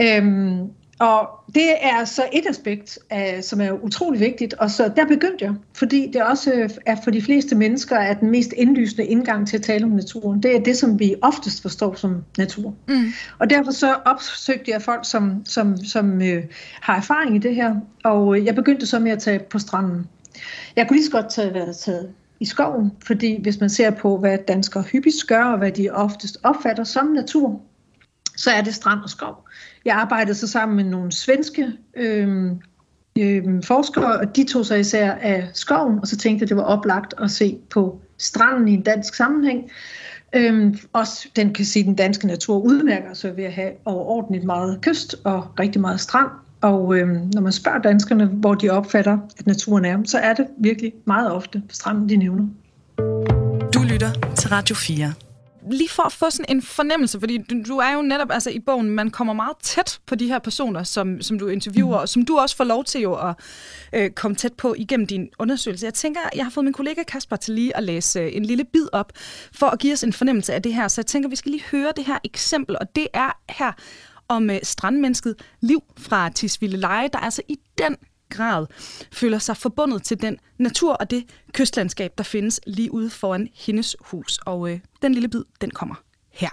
[0.00, 5.06] Øhm, og det er så et aspekt, af, som er utrolig vigtigt, og så der
[5.06, 9.48] begyndte jeg, fordi det også er for de fleste mennesker er den mest indlysende indgang
[9.48, 10.42] til at tale om naturen.
[10.42, 12.74] Det er det, som vi oftest forstår som natur.
[12.88, 13.12] Mm.
[13.38, 16.44] Og derfor så opsøgte jeg folk, som, som, som øh,
[16.80, 20.06] har erfaring i det her, og jeg begyndte så med at tage på stranden.
[20.76, 24.18] Jeg kunne lige så godt tage, være taget i skoven, fordi hvis man ser på,
[24.18, 27.60] hvad danskere hyppigst gør, og hvad de oftest opfatter som natur,
[28.36, 29.44] så er det strand og skov.
[29.84, 32.50] Jeg arbejdede så sammen med nogle svenske øh,
[33.18, 36.56] øh, forskere, og de tog sig især af skoven, og så tænkte jeg, at det
[36.56, 39.70] var oplagt at se på stranden i en dansk sammenhæng.
[40.36, 44.78] Øhm, også den kan sige, den danske natur udmærker sig ved at have overordentligt meget
[44.82, 46.28] kyst og rigtig meget strand.
[46.60, 50.46] Og øhm, når man spørger danskerne, hvor de opfatter, at naturen er, så er det
[50.58, 52.46] virkelig meget ofte stranden, de nævner.
[53.74, 55.12] Du lytter til Radio 4
[55.70, 58.58] lige for at få sådan en fornemmelse, fordi du, du er jo netop altså i
[58.58, 62.02] bogen, man kommer meget tæt på de her personer, som, som du interviewer, mm.
[62.02, 63.34] og som du også får lov til jo at
[63.92, 65.86] øh, komme tæt på igennem din undersøgelse.
[65.86, 68.64] Jeg tænker, jeg har fået min kollega Kasper til lige at læse øh, en lille
[68.64, 69.12] bid op,
[69.52, 70.88] for at give os en fornemmelse af det her.
[70.88, 73.72] Så jeg tænker, vi skal lige høre det her eksempel, og det er her
[74.28, 77.96] om øh, strandmennesket Liv fra Tisvilde Leje, der altså i den
[78.36, 78.66] grad
[79.12, 83.96] føler sig forbundet til den natur og det kystlandskab, der findes lige ude foran hendes
[84.00, 84.38] hus.
[84.46, 85.94] Og øh, den lille bid, den kommer
[86.32, 86.50] her.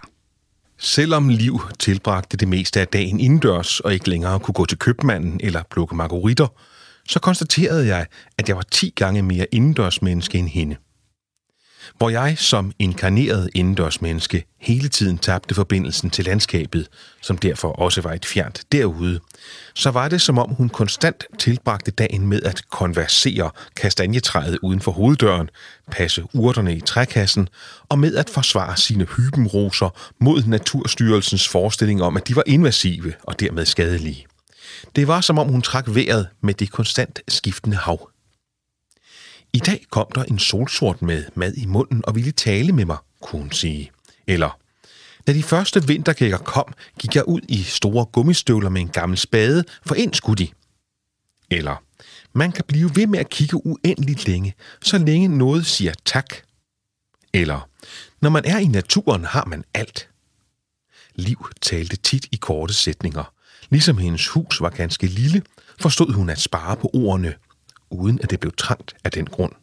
[0.77, 5.39] Selvom Liv tilbragte det meste af dagen indendørs og ikke længere kunne gå til købmanden
[5.43, 6.47] eller plukke margaritter,
[7.09, 8.05] så konstaterede jeg,
[8.37, 10.75] at jeg var 10 gange mere indendørsmenneske end hende
[11.97, 16.87] hvor jeg som inkarneret indendørsmenneske hele tiden tabte forbindelsen til landskabet,
[17.21, 19.19] som derfor også var et fjernt derude,
[19.73, 24.91] så var det som om hun konstant tilbragte dagen med at konversere kastanjetræet uden for
[24.91, 25.49] hoveddøren,
[25.91, 27.49] passe urterne i trækassen
[27.89, 33.39] og med at forsvare sine hybenroser mod Naturstyrelsens forestilling om, at de var invasive og
[33.39, 34.25] dermed skadelige.
[34.95, 38.10] Det var som om hun trak vejret med det konstant skiftende hav.
[39.53, 42.97] I dag kom der en solsort med mad i munden og ville tale med mig,
[43.21, 43.91] kunne hun sige.
[44.27, 44.59] Eller,
[45.27, 49.63] da de første vintergækker kom, gik jeg ud i store gummistøvler med en gammel spade,
[49.85, 50.51] for ind skulle de.
[51.49, 51.83] Eller,
[52.33, 56.35] man kan blive ved med at kigge uendeligt længe, så længe noget siger tak.
[57.33, 57.69] Eller,
[58.21, 60.09] når man er i naturen, har man alt.
[61.15, 63.33] Liv talte tit i korte sætninger.
[63.69, 65.41] Ligesom hendes hus var ganske lille,
[65.79, 67.33] forstod hun at spare på ordene–
[67.91, 69.53] uden at det blev trangt af den grund.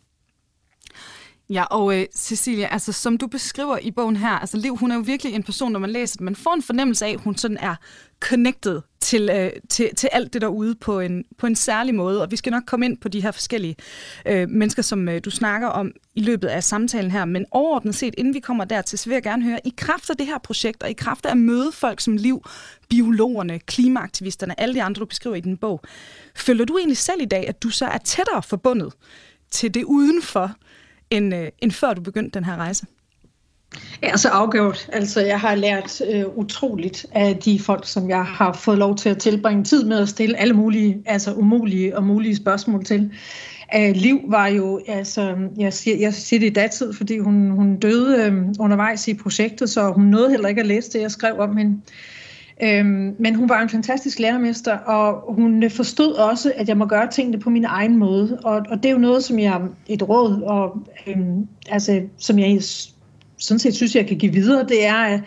[1.50, 4.94] Ja, og øh, Cecilia, altså som du beskriver i bogen her, altså Liv, hun er
[4.94, 7.36] jo virkelig en person, når man læser den, man får en fornemmelse af, at hun
[7.36, 7.74] sådan er
[8.20, 12.30] connected til, øh, til, til alt det derude på en, på en særlig måde, og
[12.30, 13.76] vi skal nok komme ind på de her forskellige
[14.26, 18.14] øh, mennesker, som øh, du snakker om i løbet af samtalen her, men overordnet set,
[18.18, 20.82] inden vi kommer dertil, så vil jeg gerne høre, i kraft af det her projekt,
[20.82, 22.44] og i kraft af at møde folk som Liv,
[22.88, 25.80] biologerne, klimaaktivisterne, alle de andre, du beskriver i din bog,
[26.36, 28.92] føler du egentlig selv i dag, at du så er tættere forbundet
[29.50, 30.54] til det udenfor,
[31.10, 32.86] end, øh, end før du begyndte den her rejse?
[34.02, 34.88] Ja, så afgjort.
[34.92, 39.08] Altså, jeg har lært øh, utroligt af de folk, som jeg har fået lov til
[39.08, 43.12] at tilbringe tid med at stille alle mulige, altså umulige og mulige spørgsmål til.
[43.76, 47.78] Uh, Liv var jo, altså, jeg siger, jeg siger det i datid, fordi hun, hun
[47.78, 51.38] døde øh, undervejs i projektet, så hun nåede heller ikke at læse det, jeg skrev
[51.38, 51.80] om hende.
[52.62, 57.10] Øhm, men hun var en fantastisk lærermester, og hun forstod også, at jeg må gøre
[57.10, 58.38] tingene på min egen måde.
[58.44, 62.62] Og, og det er jo noget, som jeg, et råd, og, øhm, altså, som jeg
[63.38, 65.20] sådan set synes, jeg kan give videre, det er, at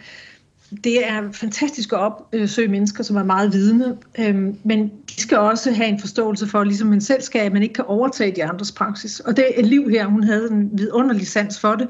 [0.83, 5.71] det er fantastisk at opsøge mennesker, som er meget vidende, øhm, men de skal også
[5.71, 8.71] have en forståelse for, ligesom man selv skal, at man ikke kan overtage de andres
[8.71, 9.19] praksis.
[9.19, 11.87] Og det er Liv her, hun havde en vidunderlig sans for det,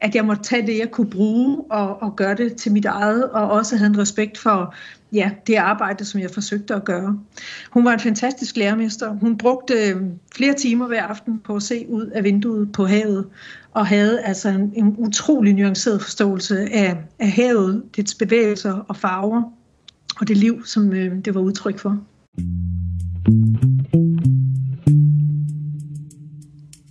[0.00, 3.30] at jeg måtte tage det, jeg kunne bruge, og, og gøre det til mit eget,
[3.30, 4.74] og også havde en respekt for
[5.12, 7.18] ja, det arbejde, som jeg forsøgte at gøre.
[7.70, 9.12] Hun var en fantastisk lærermester.
[9.12, 9.96] Hun brugte øh,
[10.36, 13.26] flere timer hver aften på at se ud af vinduet på havet,
[13.72, 19.42] og havde altså en, en utrolig nuanceret forståelse af, af havet, dets bevægelser og farver,
[20.20, 21.98] og det liv, som øh, det var udtryk for.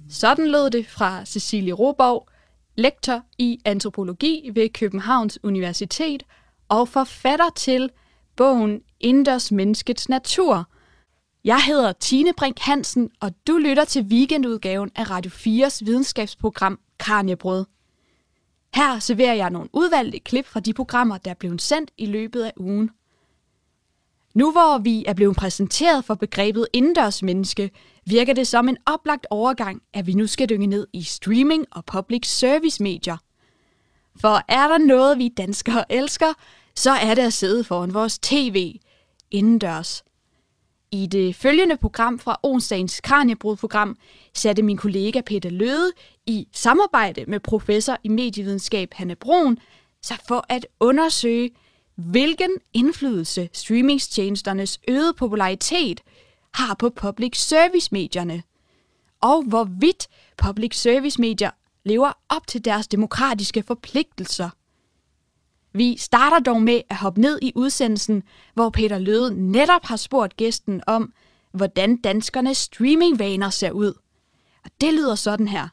[0.10, 2.28] Sådan lød det fra Cecilie Roborg,
[2.76, 6.24] lektor i antropologi ved Københavns Universitet
[6.70, 7.90] og forfatter til
[8.36, 10.70] bogen Inders Menneskets Natur.
[11.44, 17.66] Jeg hedder Tine Brink Hansen, og du lytter til weekendudgaven af Radio 4's videnskabsprogram Karnjebrød.
[18.76, 22.44] Her serverer jeg nogle udvalgte klip fra de programmer, der er blevet sendt i løbet
[22.44, 22.92] af ugen.
[24.34, 27.72] Nu hvor vi er blevet præsenteret for begrebet indendørs menneske,
[28.06, 31.86] virker det som en oplagt overgang, at vi nu skal dykke ned i streaming og
[31.86, 33.18] public service medier.
[34.22, 36.34] For er der noget, vi danskere elsker,
[36.76, 38.80] så er det at sidde foran vores tv
[39.32, 40.04] indendørs.
[40.92, 43.98] I det følgende program fra onsdagens Kranjebrudprogram
[44.34, 45.92] satte min kollega Peter Løde
[46.26, 49.58] i samarbejde med professor i medievidenskab Hanne Brun
[50.04, 51.52] sig for at undersøge,
[51.96, 56.02] hvilken indflydelse streamingstjenesternes øgede popularitet
[56.54, 58.44] har på public service medierne,
[59.22, 61.52] og hvorvidt public service medier
[61.86, 64.50] lever op til deres demokratiske forpligtelser.
[65.74, 70.38] Vi starter dog med at hoppe ned i udsendelsen, hvor Peter Løde netop har spurgt
[70.38, 71.14] gæsten om,
[71.52, 73.94] hvordan danskernes streamingvaner ser ud.
[74.64, 75.68] Og det lyder sådan her.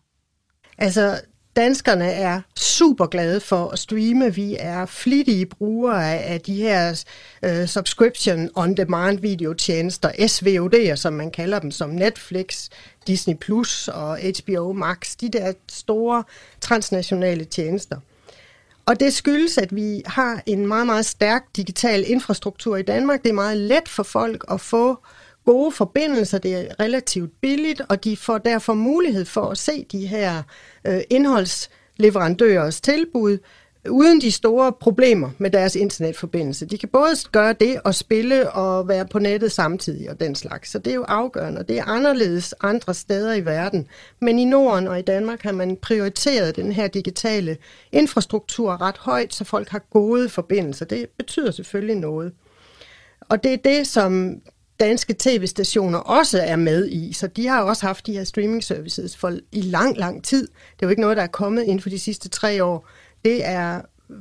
[0.79, 1.21] Altså,
[1.57, 4.35] danskerne er super glade for at streame.
[4.35, 7.05] Vi er flittige brugere af de her
[7.47, 12.69] uh, subscription on demand videotjenester, SVOD'er, som man kalder dem, som Netflix,
[13.07, 16.25] Disney Plus og HBO Max, de der store
[16.61, 17.97] transnationale tjenester.
[18.87, 23.23] Og det skyldes, at vi har en meget, meget stærk digital infrastruktur i Danmark.
[23.23, 24.99] Det er meget let for folk at få
[25.45, 30.07] gode forbindelser, det er relativt billigt, og de får derfor mulighed for at se de
[30.07, 30.43] her
[30.87, 33.39] øh, indholdsleverandørers tilbud
[33.89, 36.67] uden de store problemer med deres internetforbindelse.
[36.67, 40.71] De kan både gøre det og spille og være på nettet samtidig og den slags.
[40.71, 43.87] Så det er jo afgørende, og det er anderledes andre steder i verden.
[44.21, 47.57] Men i Norden og i Danmark har man prioriteret den her digitale
[47.93, 50.85] infrastruktur ret højt, så folk har gode forbindelser.
[50.85, 52.33] Det betyder selvfølgelig noget.
[53.21, 54.41] Og det er det, som
[54.81, 59.17] danske tv-stationer også er med i, så de har også haft de her streaming services
[59.17, 60.47] for i lang, lang tid.
[60.47, 62.89] Det er jo ikke noget, der er kommet inden for de sidste tre år
[63.25, 63.81] det er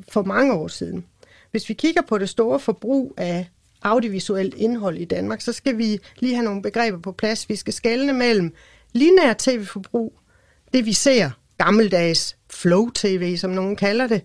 [0.10, 1.06] for mange år siden.
[1.52, 3.50] Hvis vi kigger på det store forbrug af
[3.82, 7.50] audiovisuelt indhold i Danmark, så skal vi lige have nogle begreber på plads.
[7.50, 8.54] Vi skal skelne mellem
[8.94, 10.14] linær tv-forbrug,
[10.74, 14.22] det vi ser, gammeldags flow-tv, som nogen kalder det,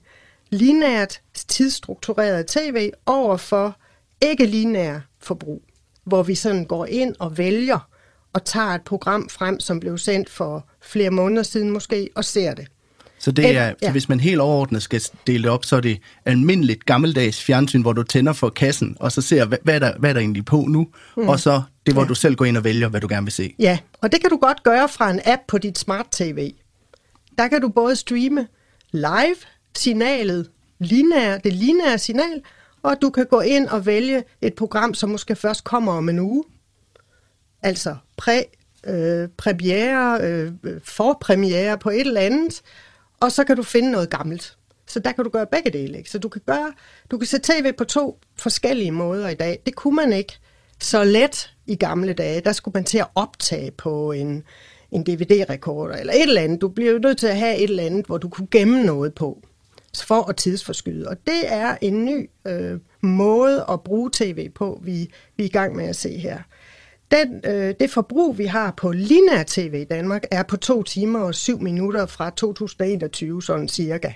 [0.51, 3.79] linært tidsstruktureret tv over for
[4.21, 5.63] ikke-linær forbrug,
[6.05, 7.89] hvor vi sådan går ind og vælger
[8.33, 12.55] og tager et program frem, som blev sendt for flere måneder siden måske, og ser
[12.55, 12.67] det.
[13.19, 13.75] Så, det er, ja.
[13.83, 17.83] så hvis man helt overordnet skal dele det op, så er det almindeligt gammeldags fjernsyn,
[17.83, 20.21] hvor du tænder for kassen, og så ser, hvad, hvad, er, der, hvad er der
[20.21, 20.87] egentlig på nu,
[21.17, 21.29] mm.
[21.29, 22.09] og så det, hvor ja.
[22.09, 23.55] du selv går ind og vælger, hvad du gerne vil se.
[23.59, 26.53] Ja, og det kan du godt gøre fra en app på dit smart-tv.
[27.39, 28.47] Der kan du både streame
[28.93, 29.37] live
[29.77, 32.43] signalet, linær, det lineære signal,
[32.85, 36.19] og du kan gå ind og vælge et program, som måske først kommer om en
[36.19, 36.45] uge.
[37.63, 38.43] Altså præ,
[38.87, 40.53] øh, premiere, øh,
[40.85, 42.63] forpremiere på et eller andet,
[43.21, 44.57] og så kan du finde noget gammelt.
[44.87, 45.99] Så der kan du gøre begge dele.
[45.99, 46.11] Ikke?
[46.11, 46.73] Så du kan, gøre,
[47.11, 49.63] du kan se tv på to forskellige måder i dag.
[49.67, 50.39] Det kunne man ikke
[50.81, 52.41] så let i gamle dage.
[52.41, 54.43] Der skulle man til at optage på en,
[54.91, 56.61] en DVD-rekorder eller et eller andet.
[56.61, 59.15] Du bliver jo nødt til at have et eller andet, hvor du kunne gemme noget
[59.15, 59.43] på
[60.03, 61.09] for at tidsforskyde.
[61.09, 65.49] Og det er en ny øh, måde at bruge tv på, vi, vi er i
[65.49, 66.39] gang med at se her.
[67.11, 71.21] Den, øh, det forbrug, vi har på linær tv i Danmark, er på to timer
[71.21, 74.13] og syv minutter fra 2021, sådan cirka.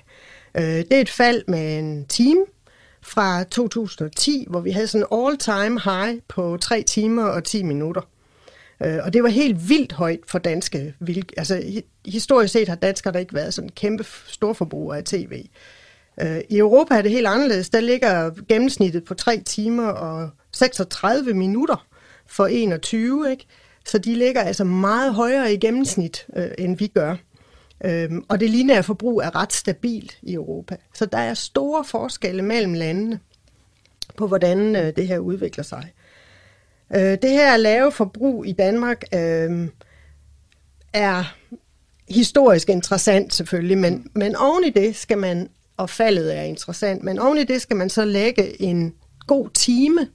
[0.54, 2.44] Øh, det er et fald med en time
[3.02, 8.00] fra 2010, hvor vi havde sådan en all-time high på 3 timer og 10 minutter.
[8.82, 10.94] Øh, og det var helt vildt højt for danske.
[11.36, 15.44] Altså, historisk set har danskere der ikke været sådan kæmpe storforbrugere af tv.
[16.20, 17.70] Øh, I Europa er det helt anderledes.
[17.70, 21.86] Der ligger gennemsnittet på 3 timer og 36 minutter
[22.26, 23.46] for 21, ikke?
[23.86, 27.16] Så de ligger altså meget højere i gennemsnit, øh, end vi gør.
[27.84, 30.76] Øhm, og det lineære forbrug er ret stabilt i Europa.
[30.94, 33.20] Så der er store forskelle mellem landene
[34.16, 35.92] på, hvordan øh, det her udvikler sig.
[36.94, 39.68] Øh, det her lave forbrug i Danmark øh,
[40.92, 41.34] er
[42.08, 47.18] historisk interessant selvfølgelig, men, men oven i det skal man, og faldet er interessant, men
[47.18, 48.94] oven i det skal man så lægge en
[49.26, 50.08] god time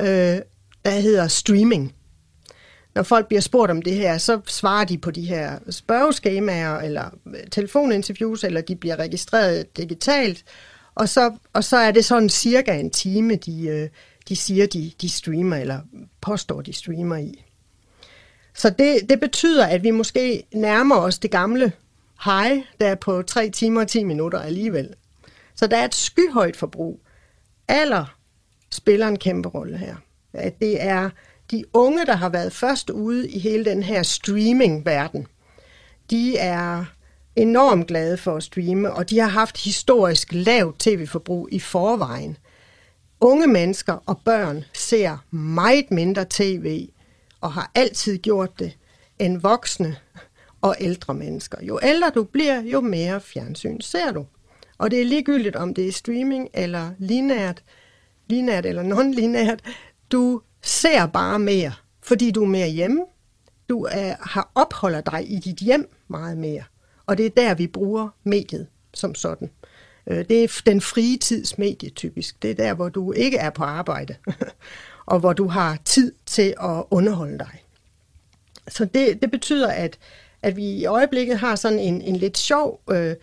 [0.00, 0.38] øh,
[0.84, 1.94] der hedder streaming.
[2.94, 7.04] Når folk bliver spurgt om det her, så svarer de på de her spørgeskemaer, eller
[7.26, 10.44] øh, telefoninterviews, eller de bliver registreret digitalt,
[10.94, 13.88] og så, og så er det sådan cirka en time, de, øh,
[14.30, 15.80] de siger, de, de streamer, eller
[16.20, 17.44] påstår, de streamer i.
[18.54, 21.72] Så det, det betyder, at vi måske nærmer os det gamle
[22.24, 24.94] high, der er på 3 timer og 10 minutter alligevel.
[25.54, 27.00] Så der er et skyhøjt forbrug.
[27.68, 28.16] Alder
[28.70, 29.96] spiller en kæmpe rolle her.
[30.32, 31.10] At det er
[31.50, 35.26] de unge, der har været først ude i hele den her streaming-verden.
[36.10, 36.84] De er
[37.36, 42.36] enormt glade for at streame, og de har haft historisk lavt tv-forbrug i forvejen.
[43.22, 46.88] Unge mennesker og børn ser meget mindre tv,
[47.40, 48.78] og har altid gjort det,
[49.18, 49.96] end voksne
[50.60, 51.64] og ældre mennesker.
[51.64, 54.26] Jo ældre du bliver, jo mere fjernsyn ser du.
[54.78, 57.62] Og det er ligegyldigt, om det er streaming eller linært,
[58.26, 59.60] linært eller non-linært.
[60.12, 63.04] Du ser bare mere, fordi du er mere hjemme.
[63.68, 66.62] Du er, har opholder dig i dit hjem meget mere.
[67.06, 69.50] Og det er der, vi bruger mediet som sådan.
[70.06, 72.42] Øh, det er den frie tids medie typisk.
[72.42, 74.14] Det er der, hvor du ikke er på arbejde,
[75.06, 77.64] og hvor du har tid til at underholde dig.
[78.68, 79.98] Så det, det betyder, at,
[80.42, 83.14] at vi i øjeblikket har sådan en, en lidt sjov øh,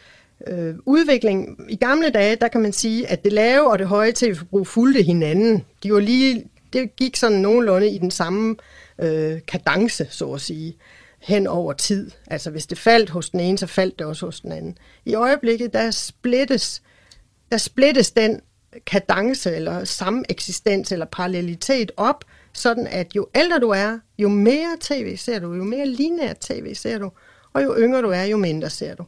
[0.48, 1.60] øh, udvikling.
[1.70, 5.04] I gamle dage, der kan man sige, at det lave og det høje tv-forbrug fulgte
[5.04, 5.66] hinanden.
[5.84, 8.56] De var lige, det gik sådan nogenlunde i den samme
[9.00, 10.76] øh, kadence, så at sige
[11.28, 12.12] hen over tid.
[12.28, 14.78] Altså hvis det faldt hos den ene, så faldt det også hos den anden.
[15.06, 16.82] I øjeblikket, der splittes,
[17.52, 18.42] der splittes den
[18.86, 22.24] kadence eller sameksistens eller parallelitet op,
[22.54, 26.76] sådan at jo ældre du er, jo mere tv ser du, jo mere lineært tv
[26.76, 27.12] ser du,
[27.54, 29.06] og jo yngre du er, jo mindre ser du.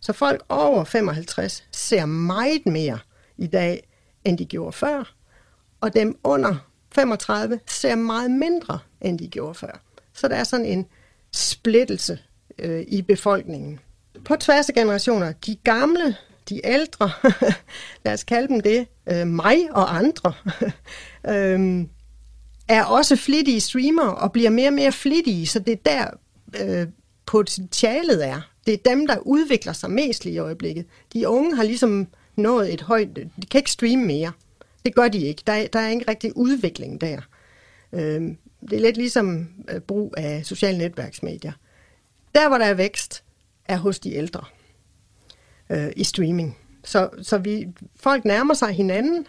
[0.00, 2.98] Så folk over 55 ser meget mere
[3.38, 3.88] i dag,
[4.24, 5.14] end de gjorde før,
[5.80, 6.56] og dem under
[6.94, 9.80] 35 ser meget mindre, end de gjorde før.
[10.12, 10.86] Så der er sådan en
[11.32, 12.18] splittelse
[12.58, 13.80] øh, i befolkningen.
[14.24, 16.16] På tværs af generationer, de gamle,
[16.48, 17.10] de ældre,
[18.04, 20.32] lad os kalde dem det, øh, mig og andre,
[21.34, 21.86] øh,
[22.68, 26.10] er også flittige streamer og bliver mere og mere flittige, så det er der
[26.64, 26.86] øh,
[27.26, 28.40] potentialet er.
[28.66, 30.86] Det er dem, der udvikler sig mest lige i øjeblikket.
[31.12, 32.06] De unge har ligesom
[32.36, 33.08] nået et højt...
[33.16, 34.32] De kan ikke streame mere.
[34.84, 35.42] Det gør de ikke.
[35.46, 37.20] Der er, der er ikke rigtig udvikling der.
[37.92, 38.22] Øh,
[38.60, 41.52] det er lidt ligesom øh, brug af sociale netværksmedier.
[42.34, 43.24] Der, hvor der er vækst,
[43.64, 44.44] er hos de ældre
[45.70, 46.58] øh, i streaming.
[46.84, 49.26] Så, så vi, folk nærmer sig hinanden,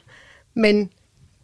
[0.53, 0.89] men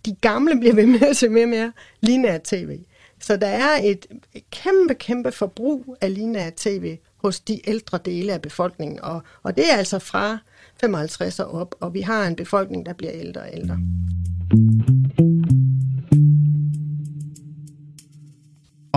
[0.06, 1.72] de gamle bliver ved med at se mere og mere
[2.02, 2.80] lineært tv.
[3.20, 4.06] Så der er et
[4.52, 9.00] kæmpe, kæmpe forbrug af lineært tv hos de ældre dele af befolkningen.
[9.02, 10.38] Og, og det er altså fra
[10.80, 13.80] 55 og op, og vi har en befolkning, der bliver ældre og ældre.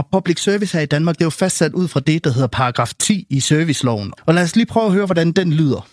[0.01, 2.49] Og public service her i Danmark, det er jo fastsat ud fra det, der hedder
[2.49, 4.13] paragraf 10 i serviceloven.
[4.27, 5.89] Og lad os lige prøve at høre, hvordan den lyder.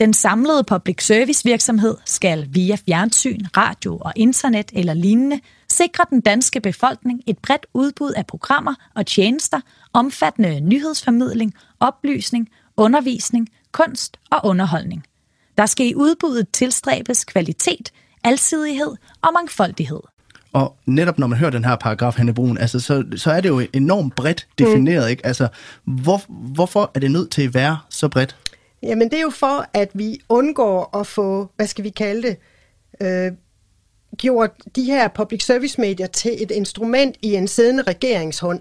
[0.00, 5.40] Den samlede public service virksomhed skal via fjernsyn, radio og internet eller lignende
[5.70, 9.60] sikre den danske befolkning et bredt udbud af programmer og tjenester
[9.92, 15.04] omfattende nyhedsformidling, oplysning, undervisning, kunst og underholdning.
[15.58, 17.92] Der skal i udbuddet tilstræbes kvalitet,
[18.24, 18.92] alsidighed
[19.22, 20.00] og mangfoldighed.
[20.54, 23.48] Og netop når man hører den her paragraf, Hanne Brun, altså, så, så er det
[23.48, 25.04] jo enormt bredt defineret.
[25.04, 25.10] Mm.
[25.10, 25.26] Ikke?
[25.26, 25.48] Altså,
[25.84, 28.36] hvor, hvorfor er det nødt til at være så bredt?
[28.82, 32.36] Jamen det er jo for, at vi undgår at få, hvad skal vi kalde det,
[33.00, 33.32] øh,
[34.18, 38.60] gjort de her public service medier til et instrument i en siddende regeringshånd.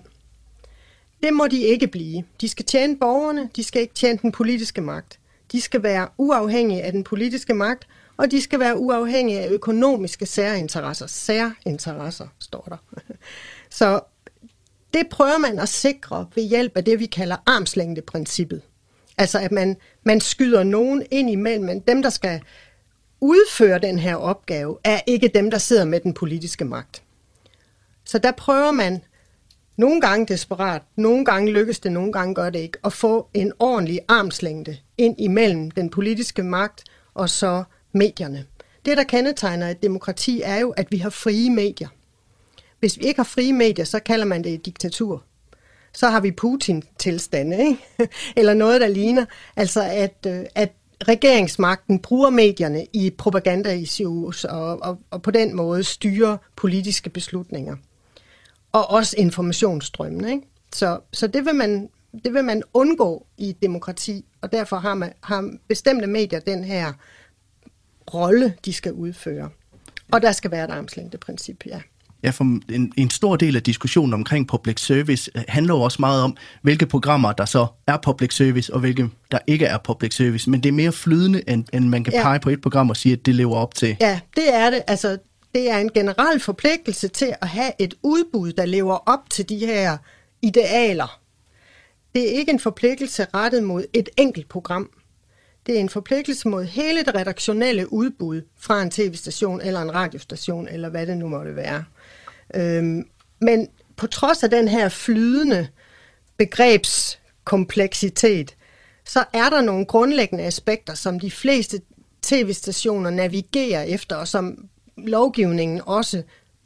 [1.23, 2.23] Det må de ikke blive.
[2.41, 5.19] De skal tjene borgerne, de skal ikke tjene den politiske magt.
[5.51, 7.87] De skal være uafhængige af den politiske magt,
[8.17, 11.07] og de skal være uafhængige af økonomiske særinteresser.
[11.07, 12.77] Særinteresser, står der.
[13.69, 13.99] Så
[14.93, 18.61] det prøver man at sikre ved hjælp af det, vi kalder armslængdeprincippet.
[19.17, 22.41] Altså at man, man skyder nogen ind imellem, men dem, der skal
[23.21, 27.03] udføre den her opgave, er ikke dem, der sidder med den politiske magt.
[28.03, 29.01] Så der prøver man
[29.77, 33.51] nogle gange desperat, nogle gange lykkes det, nogle gange gør det ikke, at få en
[33.59, 36.83] ordentlig armslængde ind imellem den politiske magt
[37.13, 37.63] og så
[37.93, 38.45] medierne.
[38.85, 41.87] Det, der kendetegner et demokrati, er jo, at vi har frie medier.
[42.79, 45.23] Hvis vi ikke har frie medier, så kalder man det et diktatur.
[45.93, 47.79] Så har vi Putin-tilstande, ikke?
[48.37, 49.25] eller noget, der ligner.
[49.55, 50.71] Altså, at, øh, at
[51.07, 57.75] regeringsmagten bruger medierne i propaganda-issues og, og, og på den måde styrer politiske beslutninger.
[58.71, 60.29] Og også informationsstrømmen.
[60.29, 60.47] Ikke?
[60.73, 61.89] Så, så det, vil man,
[62.23, 66.63] det vil man undgå i et demokrati, og derfor har, man, har bestemte medier den
[66.63, 66.93] her
[68.13, 69.49] rolle, de skal udføre.
[70.11, 71.79] Og der skal være et armslængdeprincip, ja.
[72.23, 75.97] Ja, for en, en stor del af diskussionen omkring public service øh, handler jo også
[75.99, 80.15] meget om, hvilke programmer, der så er public service, og hvilke, der ikke er public
[80.15, 80.49] service.
[80.49, 82.21] Men det er mere flydende, end, end man kan ja.
[82.23, 83.97] pege på et program og sige, at det lever op til.
[84.01, 84.81] Ja, det er det.
[84.87, 85.17] Altså,
[85.55, 89.57] det er en generel forpligtelse til at have et udbud, der lever op til de
[89.57, 89.97] her
[90.41, 91.19] idealer.
[92.15, 94.89] Det er ikke en forpligtelse rettet mod et enkelt program.
[95.65, 100.67] Det er en forpligtelse mod hele det redaktionelle udbud fra en tv-station eller en radiostation,
[100.67, 101.83] eller hvad det nu måtte være.
[102.55, 103.07] Øhm,
[103.41, 105.67] men på trods af den her flydende
[106.37, 108.55] begrebskompleksitet,
[109.05, 111.81] så er der nogle grundlæggende aspekter, som de fleste
[112.21, 116.23] tv-stationer navigerer efter, og som lovgivningen også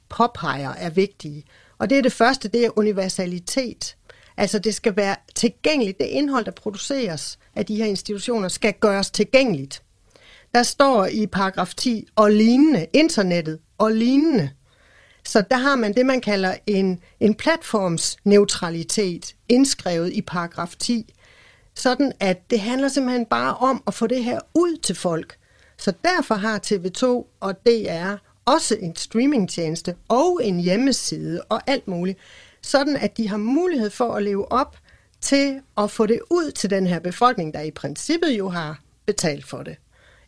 [0.09, 1.43] påpeger er vigtige.
[1.77, 3.97] Og det er det første, det er universalitet.
[4.37, 5.97] Altså det skal være tilgængeligt.
[5.97, 9.84] Det indhold, der produceres af de her institutioner, skal gøres tilgængeligt.
[10.55, 14.49] Der står i paragraf 10, og lignende, internettet og lignende.
[15.26, 21.14] Så der har man det, man kalder en, en platformsneutralitet indskrevet i paragraf 10.
[21.76, 25.38] Sådan at det handler simpelthen bare om at få det her ud til folk.
[25.78, 27.05] Så derfor har TV2
[27.39, 28.14] og DR
[28.45, 32.20] også en streamingtjeneste og en hjemmeside og alt muligt,
[32.62, 34.78] sådan at de har mulighed for at leve op
[35.22, 39.45] til at få det ud til den her befolkning, der i princippet jo har betalt
[39.45, 39.76] for det,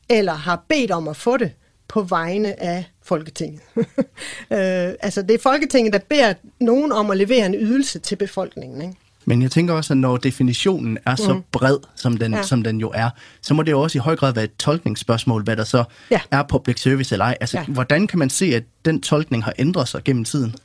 [0.09, 1.51] eller har bedt om at få det
[1.87, 3.61] på vegne af Folketinget.
[3.77, 8.81] øh, altså det er Folketinget, der beder nogen om at levere en ydelse til befolkningen.
[8.81, 8.95] Ikke?
[9.25, 11.43] Men jeg tænker også, at når definitionen er så mm.
[11.51, 12.43] bred, som den, ja.
[12.43, 13.09] som den jo er,
[13.41, 16.19] så må det jo også i høj grad være et tolkningsspørgsmål, hvad der så ja.
[16.31, 17.37] er public service eller ej.
[17.41, 17.65] Altså, ja.
[17.65, 20.55] hvordan kan man se, at den tolkning har ændret sig gennem tiden?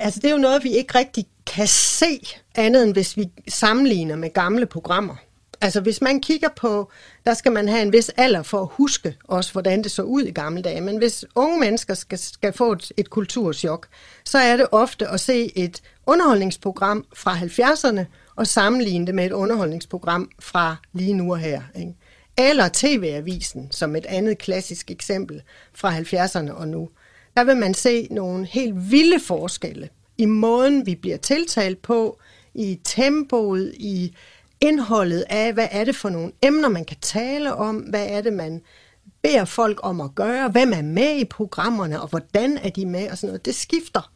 [0.00, 2.20] Altså, det er jo noget, vi ikke rigtig kan se,
[2.54, 5.16] andet end hvis vi sammenligner med gamle programmer.
[5.60, 6.90] Altså, hvis man kigger på,
[7.26, 10.22] der skal man have en vis alder for at huske også, hvordan det så ud
[10.22, 10.80] i gamle dage.
[10.80, 13.86] Men hvis unge mennesker skal, skal få et, et kulturschok,
[14.24, 18.04] så er det ofte at se et underholdningsprogram fra 70'erne
[18.36, 21.62] og sammenligne det med et underholdningsprogram fra lige nu og her.
[21.76, 21.94] Ikke?
[22.38, 25.42] Eller TV-avisen, som et andet klassisk eksempel
[25.74, 26.88] fra 70'erne og nu.
[27.40, 29.88] Der vil man se nogle helt vilde forskelle
[30.18, 32.20] i måden, vi bliver tiltalt på,
[32.54, 34.14] i tempoet, i
[34.60, 38.32] indholdet af, hvad er det for nogle emner, man kan tale om, hvad er det,
[38.32, 38.60] man
[39.22, 43.10] beder folk om at gøre, hvem er med i programmerne, og hvordan er de med,
[43.10, 43.44] og sådan noget.
[43.44, 44.10] Det skifter.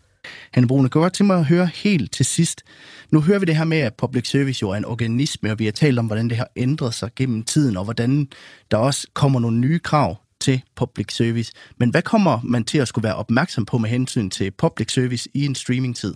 [0.51, 2.63] Hanne Brune, kan godt til mig at høre helt til sidst.
[3.11, 5.65] Nu hører vi det her med, at public service jo er en organisme, og vi
[5.65, 8.29] har talt om, hvordan det har ændret sig gennem tiden, og hvordan
[8.71, 11.53] der også kommer nogle nye krav til public service.
[11.77, 15.29] Men hvad kommer man til at skulle være opmærksom på med hensyn til public service
[15.35, 16.15] i en streamingtid?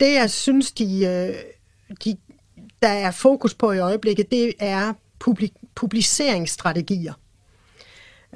[0.00, 1.34] Det, jeg synes, de, øh,
[2.04, 2.16] de,
[2.82, 4.92] der er fokus på i øjeblikket, det er
[5.24, 7.12] publik- publiceringsstrategier.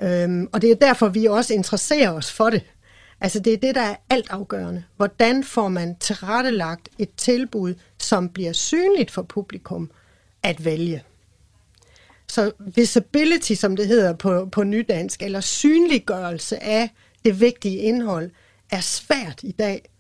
[0.03, 2.63] Øhm, og det er derfor, vi også interesserer os for det.
[3.21, 4.85] Altså det er det, der er altafgørende.
[4.97, 9.91] Hvordan får man tilrettelagt et tilbud, som bliver synligt for publikum
[10.43, 11.03] at vælge?
[12.31, 16.91] Så visibility, som det hedder på, på nydansk, eller synliggørelse af
[17.25, 18.31] det vigtige indhold,
[18.71, 19.91] er svært i dag,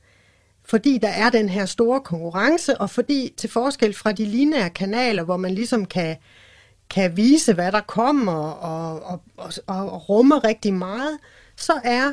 [0.64, 5.22] fordi der er den her store konkurrence, og fordi til forskel fra de lineære kanaler,
[5.22, 6.16] hvor man ligesom kan,
[6.90, 11.18] kan vise, hvad der kommer, og, og, og, og rumme rigtig meget,
[11.56, 12.12] så er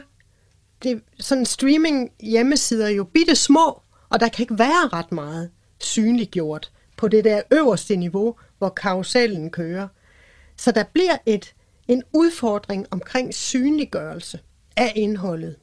[0.83, 6.71] det sådan streaming hjemmesider jo bitte små, og der kan ikke være ret meget synliggjort
[6.97, 9.87] på det der øverste niveau, hvor karusellen kører.
[10.57, 11.55] Så der bliver et,
[11.87, 14.39] en udfordring omkring synliggørelse
[14.77, 15.55] af indholdet.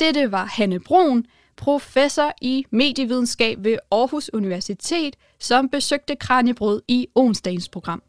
[0.00, 1.24] Dette var Hanne Brun,
[1.56, 8.02] professor i medievidenskab ved Aarhus Universitet, som besøgte Kranjebrød i onsdagens program.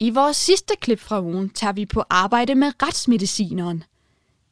[0.00, 3.84] I vores sidste klip fra ugen tager vi på arbejde med retsmedicineren–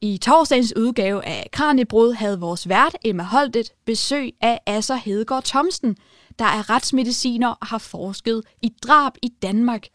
[0.04, 5.96] i torsdagens udgave af Kranjebrud havde vores vært Emma Holtet besøg af Asser Hedegaard Thomsen,
[6.38, 9.86] der er retsmediciner og har forsket i drab i Danmark.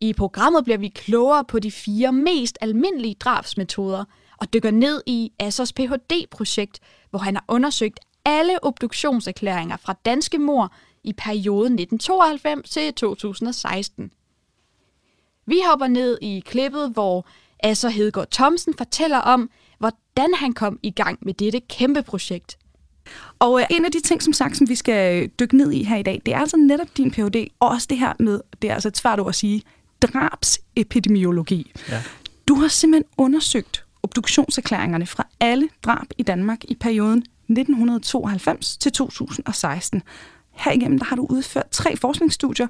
[0.00, 4.04] I programmet bliver vi klogere på de fire mest almindelige drabsmetoder
[4.40, 6.78] og dykker ned i Assers Ph.D.-projekt,
[7.10, 10.72] hvor han har undersøgt alle obduktionserklæringer fra danske mor
[11.04, 14.10] i perioden 1992 til 2016.
[15.46, 17.26] Vi hopper ned i klippet, hvor
[17.62, 22.58] Asser Hedegaard Thomsen fortæller om, hvordan han kom i gang med dette kæmpe projekt.
[23.38, 25.82] Og øh, en af de ting, som sagt, som vi skal øh, dykke ned i
[25.82, 28.70] her i dag, det er altså netop din Ph.D., og også det her med, det
[28.70, 29.62] er altså et svært ord at sige,
[30.02, 31.72] drabsepidemiologi.
[31.88, 32.02] Ja.
[32.48, 40.02] Du har simpelthen undersøgt obduktionserklæringerne fra alle drab i Danmark i perioden 1992 til 2016.
[40.58, 42.66] Herigennem der har du udført tre forskningsstudier.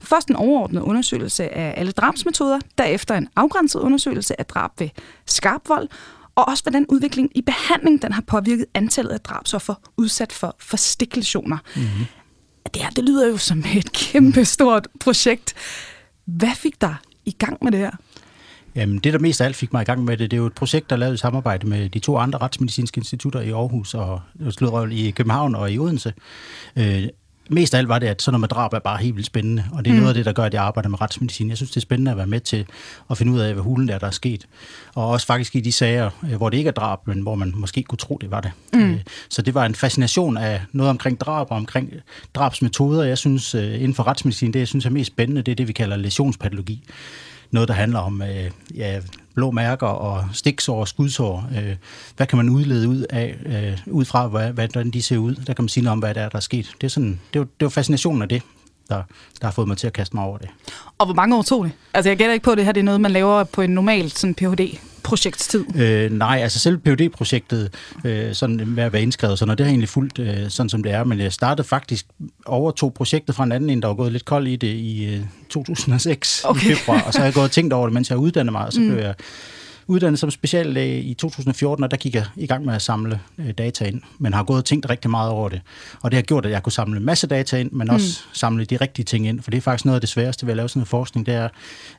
[0.00, 4.88] Først en overordnet undersøgelse af alle drabsmetoder, derefter en afgrænset undersøgelse af drab ved
[5.26, 5.88] skarp vold,
[6.34, 11.58] og også hvordan udviklingen i behandling den har påvirket antallet af drabsoffer udsat for forstiklationer.
[11.76, 12.06] Mm-hmm.
[12.74, 15.54] Det her, det lyder jo som et kæmpe stort projekt.
[16.24, 17.90] Hvad fik dig i gang med det her?
[18.74, 20.46] Jamen, det, der mest af alt fik mig i gang med det, det er jo
[20.46, 23.94] et projekt, der er lavet i samarbejde med de to andre retsmedicinske institutter i Aarhus
[23.94, 24.20] og
[24.90, 26.12] i København og i Odense.
[27.50, 29.64] Mest af alt var det, at sådan noget med drab er bare helt vildt spændende,
[29.72, 30.00] og det er mm.
[30.00, 31.48] noget af det, der gør, at jeg arbejder med retsmedicin.
[31.48, 32.66] Jeg synes, det er spændende at være med til
[33.10, 34.46] at finde ud af, hvad hulen der, der er sket.
[34.94, 37.52] Og også faktisk i de sager, øh, hvor det ikke er drab, men hvor man
[37.56, 38.50] måske kunne tro, det var det.
[38.72, 38.90] Mm.
[38.90, 41.92] Øh, så det var en fascination af noget omkring drab og omkring
[42.34, 43.04] drabsmetoder.
[43.04, 45.68] Jeg synes, øh, inden for retsmedicin, det jeg synes er mest spændende, det er det,
[45.68, 46.84] vi kalder lesionspatologi
[47.52, 49.00] noget, der handler om øh, ja,
[49.34, 51.48] blå mærker og stiksår og skudsår.
[51.56, 51.76] Øh,
[52.16, 55.34] hvad kan man udlede ud af, øh, ud fra, hvad, hvordan de ser ud?
[55.34, 56.74] Der kan man sige noget om, hvad der er, der er sket.
[56.80, 58.42] Det er, sådan, det er, det er fascinationen af det,
[58.88, 59.02] der,
[59.40, 60.48] der har fået mig til at kaste mig over det.
[60.98, 61.72] Og hvor mange år tog det?
[61.94, 63.70] Altså, jeg gætter ikke på, at det her det er noget, man laver på en
[63.70, 65.64] normal sådan Ph.D projektstid?
[65.76, 67.70] Øh, nej, altså selv phd projektet
[68.04, 70.82] øh, sådan med at være indskrevet, sådan, og det har egentlig fulgt øh, sådan, som
[70.82, 72.06] det er, men jeg startede faktisk
[72.46, 75.20] overtog projektet fra en anden, en, der var gået lidt kold i det i øh,
[75.50, 76.70] 2006 okay.
[76.70, 78.66] i februar, og så har jeg gået og tænkt over det, mens jeg uddannede mig,
[78.66, 78.88] og så mm.
[78.88, 79.14] blev jeg
[79.92, 83.50] uddannet som speciallæge i 2014, og der gik jeg i gang med at samle øh,
[83.50, 85.60] data ind, men har gået og tænkt rigtig meget over det.
[86.02, 88.34] Og det har gjort, at jeg kunne samle en masse data ind, men også mm.
[88.34, 90.56] samle de rigtige ting ind, for det er faktisk noget af det sværeste ved at
[90.56, 91.48] lave sådan en forskning, det er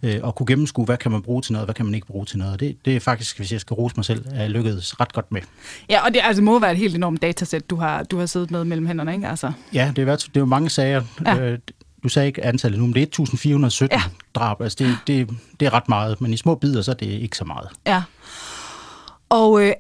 [0.04, 2.26] øh, at kunne gennemskue, hvad kan man bruge til noget, hvad kan man ikke bruge
[2.26, 2.60] til noget.
[2.60, 5.42] Det, det er faktisk, hvis jeg skal rose mig selv, er lykkedes ret godt med.
[5.90, 8.52] Ja, og det altså, må være et helt enormt datasæt, du har, du har siddet
[8.52, 9.28] med mellem hænderne, ikke?
[9.28, 9.52] Altså.
[9.74, 11.02] Ja, det er, det er jo mange sager.
[11.26, 11.40] Ja.
[11.40, 11.60] Øh,
[12.04, 14.04] du sagde ikke antallet nu, men det er 1417 ja.
[14.36, 14.62] drab.
[14.62, 17.38] Altså det, det, det er ret meget, men i små bidder, så er det ikke
[17.38, 17.70] så meget.
[17.88, 18.04] Ja.
[19.30, 19.74] Og øh,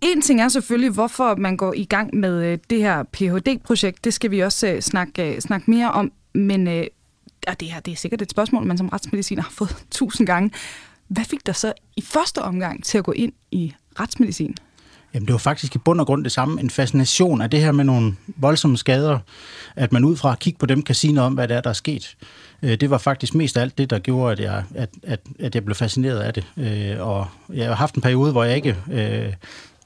[0.00, 4.04] en ting er selvfølgelig, hvorfor man går i gang med øh, det her Ph.D.-projekt.
[4.04, 6.12] Det skal vi også øh, snakke, øh, snakke mere om.
[6.34, 6.86] Men øh,
[7.60, 10.50] det her det er sikkert et spørgsmål, man som retsmediciner har fået tusind gange.
[11.08, 14.56] Hvad fik dig så i første omgang til at gå ind i retsmedicin?
[15.14, 16.60] Jamen, det var faktisk i bund og grund det samme.
[16.60, 19.18] En fascination af det her med nogle voldsomme skader,
[19.76, 21.60] at man ud fra at kigge på dem kan sige noget om, hvad det er,
[21.60, 22.16] der er sket.
[22.62, 25.64] Øh, det var faktisk mest alt det, der gjorde, at jeg, at, at, at jeg
[25.64, 26.44] blev fascineret af det.
[26.56, 29.32] Øh, og jeg har haft en periode, hvor jeg ikke øh,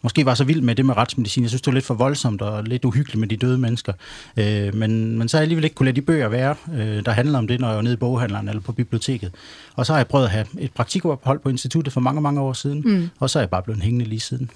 [0.03, 1.43] måske var så vild med det med retsmedicin.
[1.43, 3.93] Jeg synes, det var lidt for voldsomt og lidt uhyggeligt med de døde mennesker.
[4.37, 7.11] Øh, men, men så har jeg alligevel ikke kunne lade de bøger være, øh, der
[7.11, 9.33] handler om det, når jeg var nede i boghandleren eller på biblioteket.
[9.75, 12.53] Og så har jeg prøvet at have et praktikophold på instituttet for mange, mange år
[12.53, 13.09] siden, mm.
[13.21, 14.51] og så er jeg bare blevet hængende lige siden.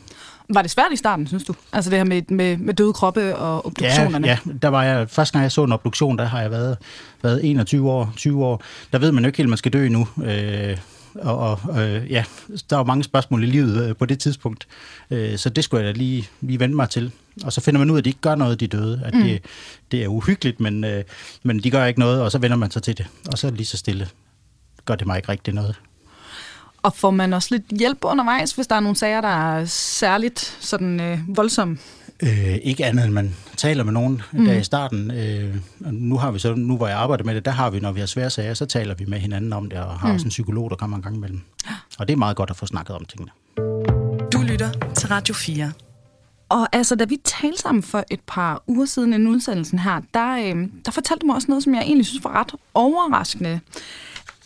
[0.55, 1.55] Var det svært i starten, synes du?
[1.72, 4.26] Altså det her med, med, med døde kroppe og obduktionerne?
[4.26, 6.76] Ja, ja, der var jeg, første gang jeg så en obduktion, der har jeg været,
[7.22, 8.62] været 21 år, 20 år.
[8.92, 10.09] Der ved man jo ikke helt, man skal dø nu.
[10.24, 10.76] Øh,
[11.14, 12.24] og, og øh, ja,
[12.70, 14.66] der var mange spørgsmål i livet øh, på det tidspunkt.
[15.11, 17.12] Øh, så det skulle jeg da lige, lige vende mig til.
[17.44, 19.00] Og så finder man ud af, at de ikke gør noget, de døde.
[19.05, 19.22] At mm.
[19.22, 19.42] det,
[19.90, 21.05] det er uhyggeligt, men, øh,
[21.42, 23.07] men de gør ikke noget, og så vender man sig til det.
[23.32, 24.09] Og så lige så stille
[24.84, 25.80] gør det mig ikke rigtig noget.
[26.83, 30.57] Og får man også lidt hjælp undervejs, hvis der er nogle sager, der er særligt
[30.61, 31.78] sådan øh, voldsomme?
[32.22, 34.45] Øh, ikke andet end man taler med nogen mm.
[34.45, 35.11] der i starten.
[35.11, 37.93] Øh, nu har vi så, nu hvor jeg arbejder med det, der har vi, når
[37.93, 40.14] vi har svære sager, så taler vi med hinanden om det, og har mm.
[40.14, 41.41] også en psykolog, der kommer en gang imellem.
[41.99, 43.30] Og det er meget godt at få snakket om tingene.
[44.33, 45.72] Du lytter til Radio 4.
[46.49, 50.37] Og altså, da vi talte sammen for et par uger siden i udsendelsen her, der,
[50.37, 53.61] øh, der fortalte du mig også noget, som jeg egentlig synes var ret overraskende.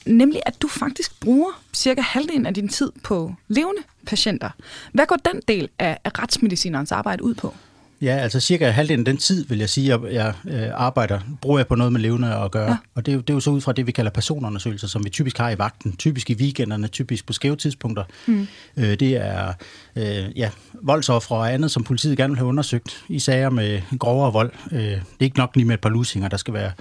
[0.07, 4.50] Nemlig, at du faktisk bruger cirka halvdelen af din tid på levende patienter.
[4.92, 7.54] Hvad går den del af, af retsmedicinerens arbejde ud på?
[8.03, 11.59] Ja, altså cirka halvdelen af den tid, vil jeg sige, at jeg øh, arbejder, bruger
[11.59, 12.70] jeg på noget med levende at gøre.
[12.70, 12.76] Ja.
[12.94, 15.05] Og det er, jo, det er jo så ud fra det, vi kalder personundersøgelser, som
[15.05, 15.97] vi typisk har i vagten.
[15.97, 18.05] Typisk i weekenderne, typisk på skæve tidspunkter.
[18.26, 18.47] Mm.
[18.76, 19.53] Øh, det er
[19.97, 20.51] øh, ja,
[20.82, 24.53] voldsoffre og andet, som politiet gerne vil have undersøgt i sager med grovere vold.
[24.72, 26.72] Øh, det er ikke nok lige med et par lusinger, der skal være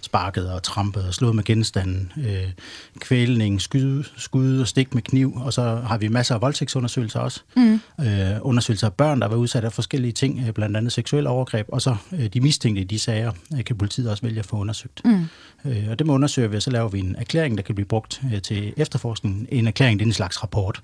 [0.00, 2.50] sparket og trampet og slået med genstanden, øh,
[2.98, 7.40] kvælning, skud, skud og stik med kniv, og så har vi masser af voldtægtsundersøgelser også.
[7.56, 7.80] Mm.
[8.00, 11.66] Øh, undersøgelser af børn, der var udsat af forskellige ting, øh, blandt andet seksuel overgreb,
[11.68, 14.56] og så øh, de mistænkte i de sager øh, kan politiet også vælge at få
[14.56, 15.00] undersøgt.
[15.04, 15.26] Mm.
[15.64, 17.86] Øh, og det må undersøge vi, og så laver vi en erklæring, der kan blive
[17.86, 19.46] brugt øh, til efterforskning.
[19.52, 20.80] En erklæring, det er en slags rapport,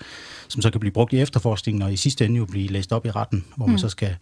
[0.48, 3.06] som så kan blive brugt i efterforskningen, og i sidste ende jo blive læst op
[3.06, 3.72] i retten, hvor mm.
[3.72, 4.16] man så skal,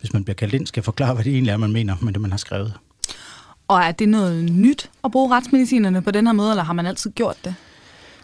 [0.00, 2.20] hvis man bliver kaldt ind, skal forklare, hvad det egentlig er, man mener med det,
[2.20, 2.72] man har skrevet.
[3.68, 6.86] Og er det noget nyt at bruge retsmedicinerne på den her måde, eller har man
[6.86, 7.54] altid gjort det?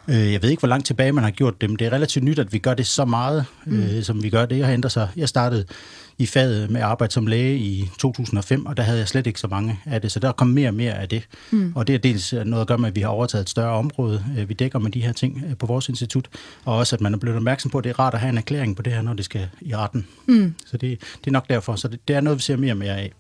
[0.08, 2.24] Øh, jeg ved ikke, hvor langt tilbage man har gjort det, men det er relativt
[2.24, 3.82] nyt, at vi gør det så meget, mm.
[3.82, 4.58] øh, som vi gør det.
[4.58, 5.08] Jeg har ændret sig.
[5.16, 5.64] Jeg startede
[6.18, 9.48] i faget med arbejde som læge i 2005, og der havde jeg slet ikke så
[9.48, 11.28] mange af det, så der kom mere og mere af det.
[11.50, 11.72] Mm.
[11.76, 14.24] Og det er dels noget at gøre med, at vi har overtaget et større område,
[14.38, 16.28] øh, vi dækker med de her ting på vores institut,
[16.64, 18.38] og også at man er blevet opmærksom på, at det er rart at have en
[18.38, 20.06] erklæring på det her, når det skal i retten.
[20.26, 20.54] Mm.
[20.66, 22.78] Så det, det er nok derfor, så det, det er noget, vi ser mere og
[22.78, 23.12] mere af.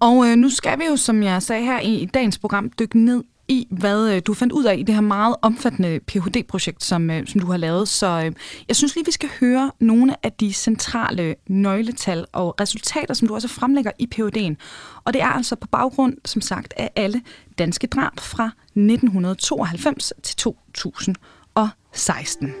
[0.00, 3.22] Og øh, nu skal vi jo, som jeg sagde her i dagens program, dykke ned
[3.48, 7.26] i, hvad øh, du fandt ud af i det her meget omfattende Ph.D.-projekt, som, øh,
[7.26, 7.88] som du har lavet.
[7.88, 8.32] Så øh,
[8.68, 13.34] jeg synes lige, vi skal høre nogle af de centrale nøgletal og resultater, som du
[13.34, 14.56] også fremlægger i Ph.D.'en.
[15.04, 17.22] Og det er altså på baggrund, som sagt, af alle
[17.58, 22.54] danske drab fra 1992 til 2016.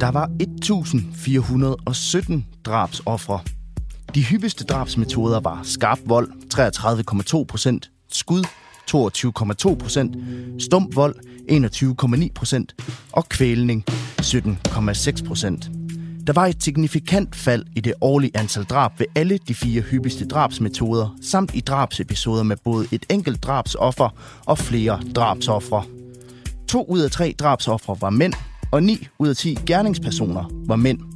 [0.00, 3.55] Der var 1417 drabsoffre.
[4.16, 8.44] De hyppigste drabsmetoder var skarp vold 33,2 procent, skud
[8.90, 10.16] 22,2 procent,
[10.62, 11.16] stum vold
[12.22, 12.74] 21,9 procent
[13.12, 13.84] og kvælning
[14.22, 15.70] 17,6 procent.
[16.26, 20.26] Der var et signifikant fald i det årlige antal drab ved alle de fire hyppigste
[20.28, 24.08] drabsmetoder, samt i drabsepisoder med både et enkelt drabsoffer
[24.46, 25.84] og flere drabsoffre.
[26.68, 28.32] To ud af tre drabsoffre var mænd,
[28.70, 31.15] og 9 ud af 10 gerningspersoner var mænd.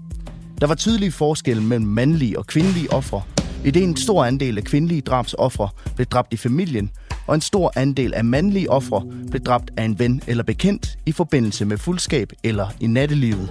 [0.60, 3.22] Der var tydelige forskelle mellem mandlige og kvindelige ofre,
[3.64, 6.90] i det en stor andel af kvindelige drabsoffre blev dræbt i familien,
[7.26, 11.12] og en stor andel af mandlige ofre blev dræbt af en ven eller bekendt i
[11.12, 13.50] forbindelse med fuldskab eller i nattelivet.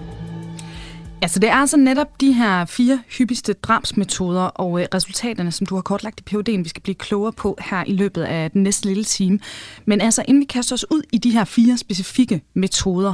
[1.22, 5.76] Altså det er altså netop de her fire hyppigste drabsmetoder og øh, resultaterne, som du
[5.76, 8.86] har kortlagt i PhD'en, vi skal blive klogere på her i løbet af den næste
[8.86, 9.39] lille time.
[9.86, 13.14] Men altså inden vi kaster os ud i de her fire specifikke metoder,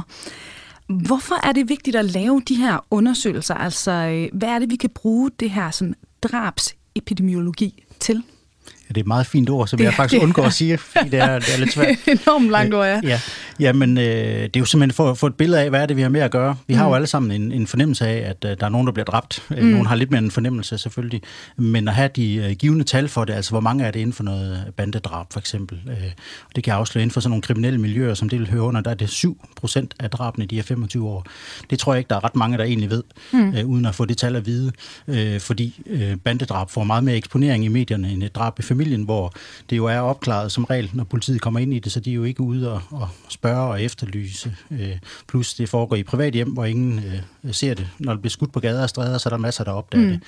[0.88, 3.54] hvorfor er det vigtigt at lave de her undersøgelser?
[3.54, 8.22] Altså øh, hvad er det, vi kan bruge det her sådan, drabsepidemiologi til?
[8.88, 11.20] Det er et meget fint ord, som det, jeg faktisk undgår at sige, fordi det
[11.20, 11.88] er, det er lidt svært.
[12.06, 13.20] Enormt langt ord, ja.
[13.60, 13.72] ja.
[13.72, 15.96] Men øh, det er jo simpelthen for at få et billede af, hvad er det,
[15.96, 16.56] vi har med at gøre.
[16.66, 16.78] Vi mm.
[16.78, 19.04] har jo alle sammen en, en fornemmelse af, at øh, der er nogen, der bliver
[19.04, 19.42] dræbt.
[19.50, 19.56] Mm.
[19.56, 21.22] Nogen har lidt mere en fornemmelse, selvfølgelig.
[21.56, 24.12] Men at have de øh, givende tal for det, altså hvor mange er det inden
[24.12, 25.80] for noget bandedrab, for eksempel.
[25.88, 26.10] Øh,
[26.56, 28.90] det kan afsløre inden for sådan nogle kriminelle miljøer, som det vil høre under, der
[28.90, 31.26] er det 7 procent af drabene i de her 25 år.
[31.70, 33.54] Det tror jeg ikke, der er ret mange, der egentlig ved, mm.
[33.54, 34.72] øh, uden at få det tal at vide.
[35.08, 39.02] Øh, fordi øh, bandedrab får meget mere eksponering i medierne end et drab i familien,
[39.02, 39.32] hvor
[39.70, 42.14] det jo er opklaret som regel, når politiet kommer ind i det, så de er
[42.14, 44.56] jo ikke ude og, og spørge og efterlyse.
[44.70, 44.96] Øh,
[45.28, 46.98] plus det foregår i privat hjem, hvor ingen
[47.44, 47.88] øh, ser det.
[47.98, 50.10] Når det bliver skudt på gader og stræder, så er der masser, der opdager mm.
[50.10, 50.20] det.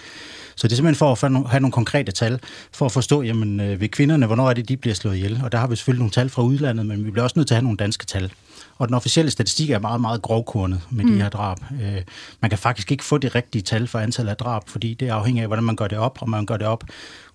[0.57, 2.41] Så det er simpelthen for at have nogle konkrete tal,
[2.73, 5.41] for at forstå, jamen øh, ved kvinderne, hvornår er det, de bliver slået ihjel.
[5.45, 7.55] Og der har vi selvfølgelig nogle tal fra udlandet, men vi bliver også nødt til
[7.55, 8.33] at have nogle danske tal.
[8.79, 11.13] Og den officielle statistik er meget, meget grovkornet med mm.
[11.13, 11.57] de her drab.
[11.83, 12.03] Øh,
[12.41, 15.43] man kan faktisk ikke få det rigtige tal for antallet af drab, fordi det afhænger
[15.43, 16.85] af, hvordan man gør det op, og man gør det op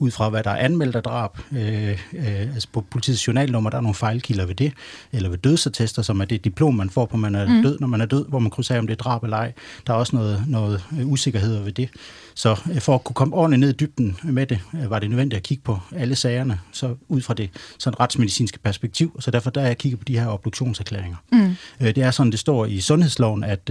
[0.04, 1.38] ud fra, hvad der er anmeldt af drab.
[1.52, 4.74] Øh, øh, altså på politiets journalnummer, der er nogle fejlkilder ved det,
[5.12, 7.64] eller ved dødsattester, som er det diplom, man får på, man er mm.
[7.64, 9.54] død, når man er død, hvor man kunne sige, om det er drab eller ej.
[9.88, 11.90] Der er også noget, noget usikkerhed ved det.
[12.36, 15.10] Så øh, for at kunne komme ordentligt ned i dybden med det, øh, var det
[15.10, 17.50] nødvendigt at kigge på alle sagerne, så ud fra det
[17.80, 19.20] sådan retsmedicinske perspektiv.
[19.20, 21.18] Så derfor der er jeg kigget på de her obduktionserklæringer.
[21.32, 21.56] Mm.
[21.80, 23.70] Det er sådan, det står i sundhedsloven, at,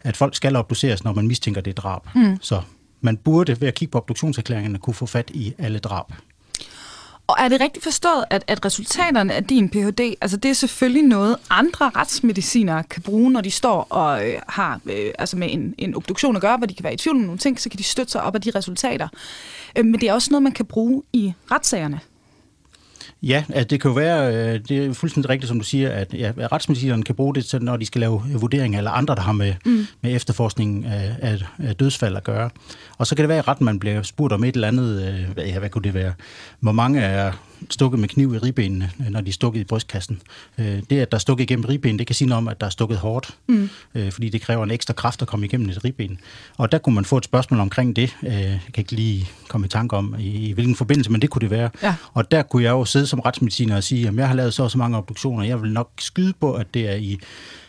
[0.00, 2.00] at folk skal obduceres, når man mistænker det drab.
[2.14, 2.36] Mm.
[2.40, 2.60] Så
[3.00, 6.12] man burde ved at kigge på obduktionserklæringerne kunne få fat i alle drab.
[7.28, 11.02] Og er det rigtigt forstået, at, at resultaterne af din Ph.D., altså det er selvfølgelig
[11.02, 15.74] noget, andre retsmedicinere kan bruge, når de står og øh, har øh, altså med en,
[15.78, 17.78] en obduktion at gøre, hvor de kan være i tvivl om nogle ting, så kan
[17.78, 19.08] de støtte sig op af de resultater.
[19.76, 22.00] Øh, men det er også noget, man kan bruge i retssagerne.
[23.22, 26.14] Ja, altså det kan jo være, øh, det er fuldstændig rigtigt, som du siger, at
[26.14, 29.32] ja, retsmedicinerne kan bruge det, til, når de skal lave vurderinger, eller andre, der har
[29.32, 29.86] med, mm.
[30.00, 32.50] med efterforskning af, af, af dødsfald at gøre.
[32.98, 35.02] Og så kan det være, at retten man bliver spurgt om et eller andet,
[35.38, 36.12] øh, ja, hvad kunne det være?
[36.60, 37.32] Hvor mange er
[37.70, 40.22] stukket med kniv i ribbenene, øh, når de er stukket i brystkassen.
[40.58, 42.66] Øh, det, at der er stukket igennem ribben, det kan sige noget om, at der
[42.66, 43.70] er stukket hårdt, mm.
[43.94, 46.20] Øh, fordi det kræver en ekstra kraft at komme igennem et ribben.
[46.56, 48.16] Og der kunne man få et spørgsmål omkring det.
[48.22, 51.50] Jeg kan ikke lige komme i tanke om, i, hvilken forbindelse, men det kunne det
[51.50, 51.70] være.
[51.82, 51.94] Ja.
[52.14, 54.62] Og der kunne jeg jo sidde som retsmediciner og sige, at jeg har lavet så
[54.62, 57.18] og så mange obduktioner, jeg vil nok skyde på, at det er i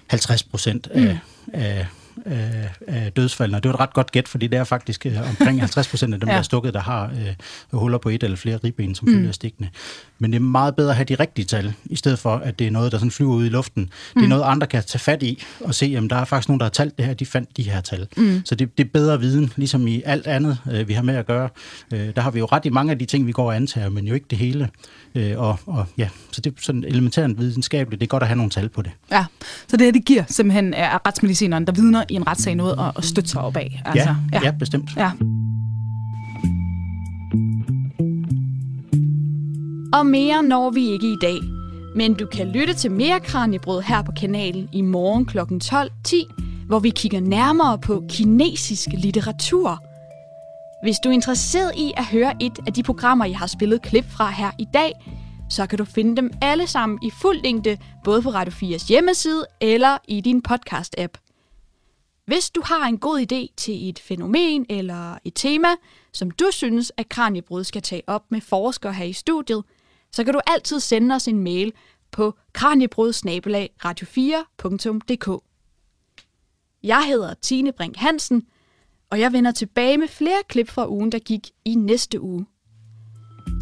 [0.08, 1.54] 50 procent af, mm.
[1.54, 1.88] af
[2.26, 3.58] af, af dødsfaldene.
[3.58, 6.14] Og det var et ret godt gæt, fordi det er faktisk øh, omkring 50 procent
[6.14, 6.34] af dem, ja.
[6.34, 9.14] der er stukket, der har øh, huller på et eller flere ribben, som mm.
[9.14, 9.70] følger stikkene.
[10.20, 12.68] Men det er meget bedre at have de rigtige tal, i stedet for, at det
[12.68, 13.84] er noget, der sådan flyver ud i luften.
[13.84, 13.90] Mm.
[13.90, 14.30] Det er mm.
[14.30, 16.70] noget, andre kan tage fat i og se, at der er faktisk nogen, der har
[16.70, 18.08] talt det her, de fandt de her tal.
[18.18, 18.42] Mm.
[18.46, 21.26] Så det, det er bedre viden, ligesom i alt andet, øh, vi har med at
[21.26, 21.50] gøre.
[21.94, 23.90] Øh, der har vi jo ret i mange af de ting, vi går og antager,
[23.90, 24.70] men jo ikke det hele.
[25.16, 28.00] Øh, og, og ja, så det er sådan elementært videnskabeligt.
[28.00, 28.92] Det er godt at have nogle tal på det.
[29.12, 29.26] Ja,
[29.68, 32.92] så det her, det giver simpelthen er retsmedicineren, der vidner i en retssag noget at,
[32.98, 33.82] at støtte sig op af.
[33.86, 34.46] Altså, ja, ja.
[34.46, 34.90] ja, bestemt.
[34.98, 35.12] Ja.
[39.94, 41.40] Og mere når vi ikke i dag.
[41.96, 45.40] Men du kan lytte til mere Kranjebrød her på kanalen i morgen kl.
[45.40, 49.84] 12.10, hvor vi kigger nærmere på kinesisk litteratur.
[50.84, 54.06] Hvis du er interesseret i at høre et af de programmer, jeg har spillet klip
[54.10, 54.92] fra her i dag,
[55.50, 59.46] så kan du finde dem alle sammen i fuld længde, både på Radio 4's hjemmeside
[59.62, 61.29] eller i din podcast-app.
[62.30, 65.68] Hvis du har en god idé til et fænomen eller et tema,
[66.14, 69.64] som du synes, at Kranjebrud skal tage op med forskere her i studiet,
[70.12, 71.74] så kan du altid sende os en mail
[72.12, 73.14] på kranjebrud
[73.86, 75.44] radio4.dk.
[76.84, 78.44] Jeg hedder Tine Brink Hansen,
[79.12, 82.46] og jeg vender tilbage med flere klip fra ugen, der gik i næste uge.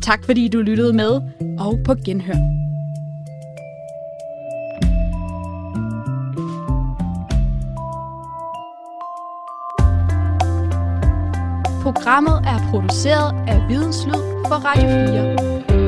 [0.04, 1.22] Tak fordi du lyttede med,
[1.60, 2.67] og på genhør.
[11.88, 14.88] Programmet er produceret af Videnslyd for Radio
[15.78, 15.87] 4.